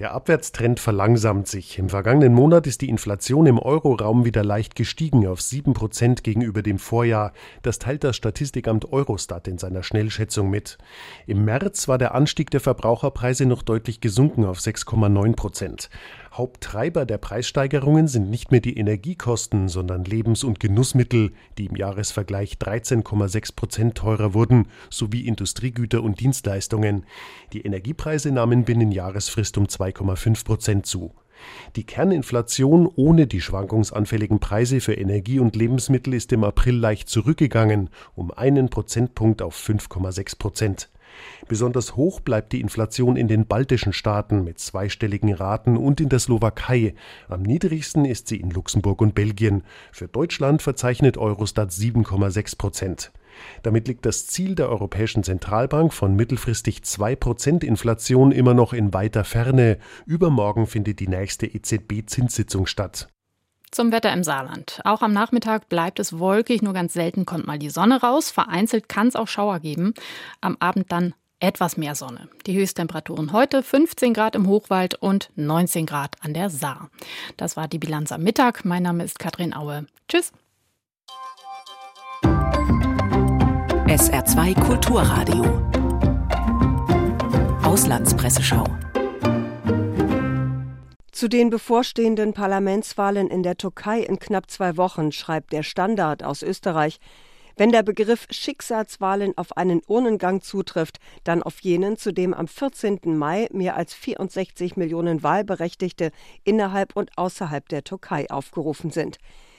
Der 0.01 0.15
Abwärtstrend 0.15 0.81
verlangsamt 0.81 1.47
sich. 1.47 1.79
Im 1.79 1.91
vergangenen 1.91 2.33
Monat 2.33 2.67
ist 2.67 2.81
die 2.81 2.89
Inflation 2.89 3.45
im 3.45 3.59
Euroraum 3.59 4.25
wieder 4.25 4.43
leicht 4.43 4.75
gestiegen 4.75 5.27
auf 5.27 5.43
7 5.43 5.75
Prozent 5.75 6.25
gegenüber 6.25 6.63
dem 6.63 6.79
Vorjahr. 6.79 7.35
Das 7.61 7.79
teilt 7.79 8.03
das 8.03 8.17
Statistikamt 8.17 8.95
Eurostat 8.95 9.47
in 9.47 9.59
seiner 9.59 9.83
Schnellschätzung 9.83 10.49
mit. 10.49 10.79
Im 11.27 11.45
März 11.45 11.87
war 11.87 11.99
der 11.99 12.15
Anstieg 12.15 12.51
der 12.51 12.61
Verbraucherpreise 12.61 13.45
noch 13.45 13.61
deutlich 13.61 14.01
gesunken 14.01 14.47
auf 14.47 14.59
6,9 14.59 15.37
Prozent. 15.37 15.91
Haupttreiber 16.33 17.07
der 17.07 17.19
Preissteigerungen 17.19 18.07
sind 18.07 18.31
nicht 18.31 18.53
mehr 18.53 18.61
die 18.61 18.77
Energiekosten, 18.77 19.69
sondern 19.69 20.05
Lebens- 20.05 20.45
und 20.45 20.61
Genussmittel, 20.61 21.33
die 21.59 21.67
im 21.67 21.75
Jahresvergleich 21.75 22.55
13,6 22.55 23.57
Prozent 23.57 23.95
teurer 23.97 24.33
wurden, 24.33 24.69
sowie 24.91 25.27
Industriegüter 25.27 26.03
und 26.05 26.21
Dienstleistungen. 26.21 27.05
Die 27.53 27.63
Energiepreise 27.63 28.31
nahmen 28.31 28.65
binnen 28.65 28.93
Jahresfrist 28.93 29.59
um 29.59 29.65
2,5 29.67 30.45
Prozent 30.45 30.87
zu. 30.87 31.13
Die 31.75 31.85
Kerninflation 31.85 32.89
ohne 32.95 33.27
die 33.27 33.41
schwankungsanfälligen 33.41 34.39
Preise 34.39 34.81
für 34.81 34.95
Energie 34.95 35.41
und 35.41 35.57
Lebensmittel 35.57 36.15
ist 36.15 36.33
im 36.33 36.45
April 36.45 36.77
leicht 36.77 37.09
zurückgegangen, 37.09 37.91
um 38.15 38.31
einen 38.31 38.69
Prozentpunkt 38.69 39.43
auf 39.43 39.57
5,6 39.57 40.39
Prozent. 40.39 40.91
Besonders 41.49 41.97
hoch 41.97 42.21
bleibt 42.21 42.53
die 42.53 42.61
Inflation 42.61 43.17
in 43.17 43.29
den 43.29 43.47
baltischen 43.47 43.93
Staaten 43.93 44.45
mit 44.45 44.59
zweistelligen 44.59 45.33
Raten 45.35 45.77
und 45.77 46.01
in 46.01 46.09
der 46.09 46.19
Slowakei. 46.19 46.95
Am 47.29 47.43
niedrigsten 47.43 48.05
ist 48.05 48.29
sie 48.29 48.37
in 48.37 48.51
Luxemburg 48.51 49.01
und 49.01 49.15
Belgien. 49.15 49.63
Für 49.93 50.09
Deutschland 50.09 50.63
verzeichnet 50.63 51.19
Eurostat 51.19 51.71
7,6 51.71 52.59
Prozent. 52.59 53.13
Damit 53.63 53.89
liegt 53.89 54.07
das 54.07 54.27
Ziel 54.27 54.55
der 54.55 54.69
Europäischen 54.69 55.23
Zentralbank 55.23 55.93
von 55.93 56.15
mittelfristig 56.17 56.81
2% 56.81 57.65
Inflation 57.65 58.33
immer 58.33 58.55
noch 58.55 58.73
in 58.73 58.93
weiter 58.93 59.25
Ferne. 59.25 59.79
Übermorgen 60.07 60.67
findet 60.67 61.01
die 61.01 61.09
nächste 61.09 61.47
EZB-Zinssitzung 61.47 62.67
statt. 62.67 63.09
Zum 63.71 63.93
Wetter 63.93 64.13
im 64.13 64.25
Saarland. 64.25 64.81
Auch 64.85 65.01
am 65.01 65.13
Nachmittag 65.13 65.69
bleibt 65.69 66.01
es 66.01 66.19
wolkig, 66.19 66.61
nur 66.61 66.73
ganz 66.73 66.93
selten 66.93 67.25
kommt 67.25 67.47
mal 67.47 67.59
die 67.59 67.71
Sonne 67.71 68.01
raus. 68.01 68.31
Vereinzelt 68.31 68.89
kann 68.89 69.07
es 69.07 69.17
auch 69.17 69.29
Schauer 69.29 69.61
geben. 69.61 69.95
Am 70.41 70.57
Abend 70.59 70.91
dann 70.91 71.15
etwas 71.39 71.77
mehr 71.77 71.95
Sonne. 71.95 72.29
Die 72.47 72.57
Höchsttemperaturen 72.57 73.33
heute 73.33 73.63
15 73.63 74.13
Grad 74.13 74.35
im 74.35 74.47
Hochwald 74.47 74.95
und 74.95 75.31
19 75.37 75.87
Grad 75.87 76.17
an 76.21 76.35
der 76.35 76.51
Saar. 76.51 76.91
Das 77.37 77.57
war 77.57 77.69
die 77.69 77.79
Bilanz 77.79 78.13
am 78.13 78.23
Mittag. 78.23 78.65
Mein 78.65 78.83
Name 78.83 79.05
ist 79.05 79.19
Katrin 79.19 79.55
Aue. 79.55 79.87
Tschüss. 80.09 80.33
SR2 83.87 84.61
Kulturradio. 84.61 85.45
Auslandspresseschau. 87.63 88.67
Zu 91.13 91.29
den 91.29 91.51
bevorstehenden 91.51 92.35
Parlamentswahlen 92.35 93.29
in 93.29 93.43
der 93.43 93.57
Türkei 93.57 94.01
in 94.01 94.21
knapp 94.21 94.49
zwei 94.49 94.77
Wochen 94.77 95.11
schreibt 95.11 95.53
der 95.53 95.65
Standard 95.65 96.23
aus 96.23 96.43
Österreich, 96.43 97.01
wenn 97.57 97.73
der 97.73 97.83
Begriff 97.83 98.27
Schicksalswahlen 98.31 99.37
auf 99.37 99.57
einen 99.57 99.83
Urnengang 99.87 100.41
zutrifft, 100.41 100.99
dann 101.25 101.43
auf 101.43 101.61
jenen, 101.61 101.97
zu 101.97 102.13
dem 102.13 102.33
am 102.33 102.47
14. 102.47 103.01
Mai 103.19 103.49
mehr 103.53 103.77
als 103.77 103.93
64 103.93 104.77
Millionen 104.77 105.23
Wahlberechtigte 105.25 106.13
innerhalb 106.45 106.97
und 106.97 107.11
außerhalb 107.19 107.69
der 107.69 107.83
Türkei 107.83 108.31
aufgerufen 108.31 108.91
sind. 108.91 109.19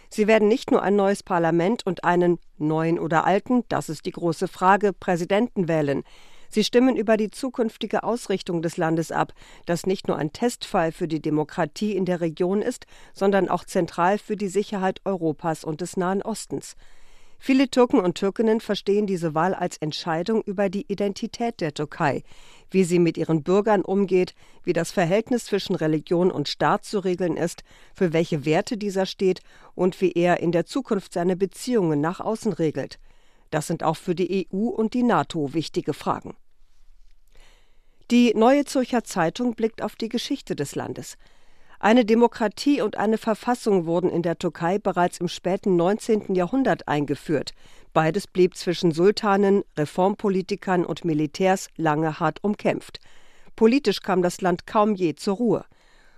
Sie 0.09 0.27
werden 0.27 0.47
nicht 0.47 0.71
nur 0.71 0.81
ein 0.81 0.95
neues 0.95 1.21
Parlament 1.21 1.85
und 1.85 2.03
einen 2.03 2.39
neuen 2.57 2.97
oder 2.97 3.25
alten, 3.25 3.63
das 3.67 3.89
ist 3.89 4.05
die 4.05 4.11
große 4.11 4.47
Frage, 4.47 4.93
Präsidenten 4.93 5.67
wählen. 5.67 6.03
Sie 6.51 6.65
stimmen 6.65 6.97
über 6.97 7.15
die 7.15 7.31
zukünftige 7.31 8.03
Ausrichtung 8.03 8.61
des 8.61 8.75
Landes 8.75 9.11
ab, 9.11 9.33
das 9.65 9.85
nicht 9.85 10.09
nur 10.09 10.17
ein 10.17 10.33
Testfall 10.33 10.91
für 10.91 11.07
die 11.07 11.21
Demokratie 11.21 11.95
in 11.95 12.03
der 12.03 12.19
Region 12.19 12.61
ist, 12.61 12.85
sondern 13.13 13.47
auch 13.47 13.63
zentral 13.63 14.17
für 14.17 14.35
die 14.35 14.49
Sicherheit 14.49 14.99
Europas 15.05 15.63
und 15.63 15.79
des 15.79 15.95
Nahen 15.95 16.21
Ostens. 16.21 16.75
Viele 17.43 17.69
Türken 17.69 17.99
und 17.99 18.19
Türkinnen 18.19 18.59
verstehen 18.59 19.07
diese 19.07 19.33
Wahl 19.33 19.55
als 19.55 19.77
Entscheidung 19.77 20.43
über 20.43 20.69
die 20.69 20.85
Identität 20.87 21.59
der 21.59 21.73
Türkei, 21.73 22.21
wie 22.69 22.83
sie 22.83 22.99
mit 22.99 23.17
ihren 23.17 23.41
Bürgern 23.41 23.81
umgeht, 23.81 24.35
wie 24.63 24.73
das 24.73 24.91
Verhältnis 24.91 25.45
zwischen 25.45 25.75
Religion 25.75 26.29
und 26.29 26.49
Staat 26.49 26.85
zu 26.85 26.99
regeln 26.99 27.37
ist, 27.37 27.63
für 27.95 28.13
welche 28.13 28.45
Werte 28.45 28.77
dieser 28.77 29.07
steht 29.07 29.39
und 29.73 29.99
wie 30.01 30.11
er 30.11 30.41
in 30.41 30.51
der 30.51 30.67
Zukunft 30.67 31.13
seine 31.13 31.35
Beziehungen 31.35 31.99
nach 31.99 32.19
außen 32.19 32.53
regelt. 32.53 32.99
Das 33.51 33.67
sind 33.67 33.83
auch 33.83 33.97
für 33.97 34.15
die 34.15 34.47
EU 34.51 34.67
und 34.69 34.95
die 34.95 35.03
NATO 35.03 35.53
wichtige 35.53 35.93
Fragen. 35.93 36.35
Die 38.09 38.33
Neue 38.33 38.65
Zürcher 38.65 39.03
Zeitung 39.03 39.53
blickt 39.53 39.81
auf 39.81 39.95
die 39.95 40.09
Geschichte 40.09 40.55
des 40.55 40.75
Landes. 40.75 41.17
Eine 41.79 42.05
Demokratie 42.05 42.81
und 42.81 42.97
eine 42.97 43.17
Verfassung 43.17 43.85
wurden 43.85 44.09
in 44.09 44.21
der 44.21 44.37
Türkei 44.37 44.77
bereits 44.77 45.19
im 45.19 45.27
späten 45.27 45.75
19. 45.75 46.35
Jahrhundert 46.35 46.87
eingeführt. 46.87 47.53
Beides 47.93 48.27
blieb 48.27 48.55
zwischen 48.55 48.91
Sultanen, 48.91 49.63
Reformpolitikern 49.77 50.85
und 50.85 51.05
Militärs 51.05 51.69
lange 51.77 52.19
hart 52.19 52.43
umkämpft. 52.43 52.99
Politisch 53.55 54.01
kam 54.01 54.21
das 54.21 54.41
Land 54.41 54.67
kaum 54.67 54.93
je 54.95 55.15
zur 55.15 55.37
Ruhe. 55.37 55.65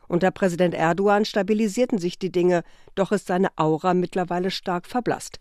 Unter 0.08 0.32
Präsident 0.32 0.76
Erdogan 0.76 1.26
stabilisierten 1.26 1.98
sich 1.98 2.20
die 2.20 2.32
Dinge, 2.32 2.64
doch 2.96 3.12
ist 3.12 3.28
seine 3.28 3.50
Aura 3.56 3.94
mittlerweile 3.94 4.52
stark 4.52 4.86
verblasst. 4.86 5.40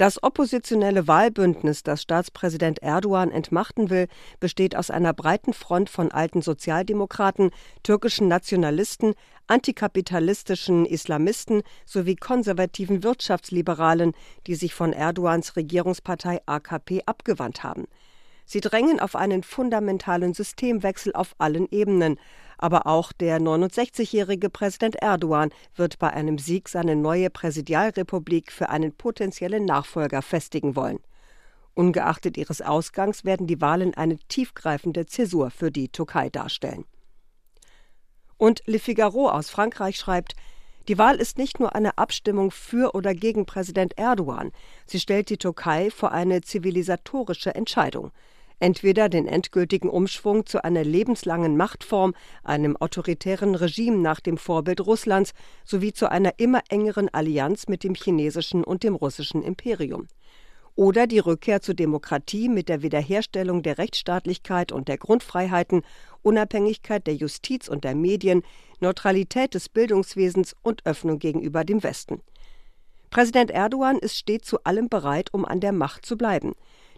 Das 0.00 0.22
oppositionelle 0.22 1.06
Wahlbündnis, 1.08 1.82
das 1.82 2.00
Staatspräsident 2.00 2.78
Erdogan 2.78 3.30
entmachten 3.30 3.90
will, 3.90 4.08
besteht 4.40 4.74
aus 4.74 4.90
einer 4.90 5.12
breiten 5.12 5.52
Front 5.52 5.90
von 5.90 6.10
alten 6.10 6.40
Sozialdemokraten, 6.40 7.50
türkischen 7.82 8.26
Nationalisten, 8.26 9.12
antikapitalistischen 9.46 10.86
Islamisten 10.86 11.62
sowie 11.84 12.16
konservativen 12.16 13.02
Wirtschaftsliberalen, 13.02 14.14
die 14.46 14.54
sich 14.54 14.72
von 14.72 14.94
Erdogans 14.94 15.56
Regierungspartei 15.56 16.40
AKP 16.46 17.02
abgewandt 17.04 17.62
haben. 17.62 17.86
Sie 18.46 18.62
drängen 18.62 19.00
auf 19.00 19.16
einen 19.16 19.42
fundamentalen 19.42 20.32
Systemwechsel 20.32 21.12
auf 21.12 21.34
allen 21.36 21.68
Ebenen, 21.70 22.18
aber 22.60 22.86
auch 22.86 23.12
der 23.12 23.40
69-jährige 23.40 24.50
Präsident 24.50 24.96
Erdogan 24.96 25.50
wird 25.74 25.98
bei 25.98 26.10
einem 26.10 26.38
Sieg 26.38 26.68
seine 26.68 26.94
neue 26.94 27.30
Präsidialrepublik 27.30 28.52
für 28.52 28.68
einen 28.68 28.92
potenziellen 28.92 29.64
Nachfolger 29.64 30.20
festigen 30.20 30.76
wollen. 30.76 31.00
Ungeachtet 31.74 32.36
ihres 32.36 32.60
Ausgangs 32.60 33.24
werden 33.24 33.46
die 33.46 33.60
Wahlen 33.60 33.94
eine 33.94 34.18
tiefgreifende 34.18 35.06
Zäsur 35.06 35.50
für 35.50 35.70
die 35.70 35.88
Türkei 35.88 36.28
darstellen. 36.28 36.84
Und 38.36 38.62
Le 38.66 38.78
Figaro 38.78 39.30
aus 39.30 39.48
Frankreich 39.48 39.96
schreibt, 39.96 40.34
die 40.88 40.98
Wahl 40.98 41.16
ist 41.16 41.38
nicht 41.38 41.60
nur 41.60 41.74
eine 41.74 41.98
Abstimmung 41.98 42.50
für 42.50 42.94
oder 42.94 43.14
gegen 43.14 43.46
Präsident 43.46 43.96
Erdogan, 43.96 44.50
sie 44.86 44.98
stellt 45.00 45.30
die 45.30 45.38
Türkei 45.38 45.90
vor 45.90 46.12
eine 46.12 46.40
zivilisatorische 46.40 47.54
Entscheidung. 47.54 48.12
Entweder 48.60 49.08
den 49.08 49.26
endgültigen 49.26 49.88
Umschwung 49.88 50.44
zu 50.44 50.62
einer 50.62 50.84
lebenslangen 50.84 51.56
Machtform, 51.56 52.14
einem 52.44 52.76
autoritären 52.76 53.54
Regime 53.54 53.96
nach 53.96 54.20
dem 54.20 54.36
Vorbild 54.36 54.82
Russlands, 54.82 55.32
sowie 55.64 55.94
zu 55.94 56.10
einer 56.10 56.34
immer 56.36 56.60
engeren 56.68 57.08
Allianz 57.08 57.68
mit 57.68 57.84
dem 57.84 57.94
chinesischen 57.94 58.62
und 58.62 58.82
dem 58.82 58.94
russischen 58.94 59.42
Imperium. 59.42 60.08
Oder 60.76 61.06
die 61.06 61.18
Rückkehr 61.18 61.62
zur 61.62 61.74
Demokratie 61.74 62.50
mit 62.50 62.68
der 62.68 62.82
Wiederherstellung 62.82 63.62
der 63.62 63.78
Rechtsstaatlichkeit 63.78 64.72
und 64.72 64.88
der 64.88 64.98
Grundfreiheiten, 64.98 65.82
Unabhängigkeit 66.22 67.06
der 67.06 67.14
Justiz 67.14 67.66
und 67.66 67.84
der 67.84 67.94
Medien, 67.94 68.42
Neutralität 68.78 69.54
des 69.54 69.70
Bildungswesens 69.70 70.54
und 70.62 70.84
Öffnung 70.84 71.18
gegenüber 71.18 71.64
dem 71.64 71.82
Westen. 71.82 72.20
Präsident 73.08 73.50
Erdogan 73.50 73.98
ist 73.98 74.16
stets 74.16 74.48
zu 74.48 74.62
allem 74.64 74.88
bereit, 74.88 75.32
um 75.32 75.44
an 75.44 75.60
der 75.60 75.72
Macht 75.72 76.04
zu 76.04 76.16
bleiben. 76.16 76.52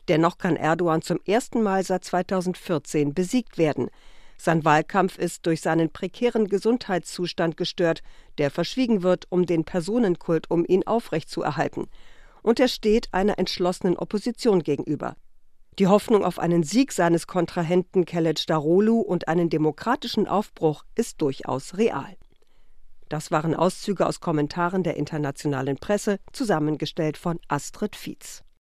Dennoch 0.09 0.39
kann 0.39 0.57
Erdogan 0.57 1.03
zum 1.03 1.21
ersten 1.25 1.63
Mal 1.63 1.85
seit 1.85 2.05
2014 2.05 3.15
besiegt 3.15 3.59
werden. 3.59 3.89
Sein 4.37 4.65
Wahlkampf 4.65 5.19
ist 5.19 5.47
durch 5.47 5.61
seinen 5.61 5.93
prekären 5.93 6.49
Gesundheitszustand 6.49 7.57
gestört, 7.57 8.03
der 8.39 8.51
verschwiegen 8.51 9.03
wird, 9.03 9.27
um 9.31 9.47
den 9.47 9.65
Personenkult 9.65 10.51
um 10.51 10.65
ihn 10.67 10.85
aufrechtzuerhalten. 10.85 11.87
Und 12.43 12.59
er 12.59 12.69
steht 12.69 13.09
einer 13.13 13.39
entschlossenen 13.39 13.97
Opposition 13.97 14.63
gegenüber. 14.63 15.15
Die 15.79 15.87
Hoffnung 15.87 16.25
auf 16.25 16.39
einen 16.39 16.65
Sieg 16.65 16.93
seines 16.93 17.27
Kontrahenten 17.27 18.05
Kelec 18.05 18.47
Darolu 18.47 19.01
und 19.01 19.29
einen 19.29 19.49
demokratischen 19.49 20.27
Aufbruch 20.27 20.85
ist 20.97 21.23
durchaus 21.23 21.79
real. 21.79 22.17
Das 23.09 23.31
waren 23.31 23.55
Auszüge 23.55 24.07
aus 24.07 24.21
Kommentaren 24.21 24.83
der 24.83 24.97
internationalen 24.97 25.77
Presse, 25.77 26.19
zusammengestellt 26.33 27.17
von 27.17 27.39
Astrid 27.49 27.95
Fietz. 27.95 28.43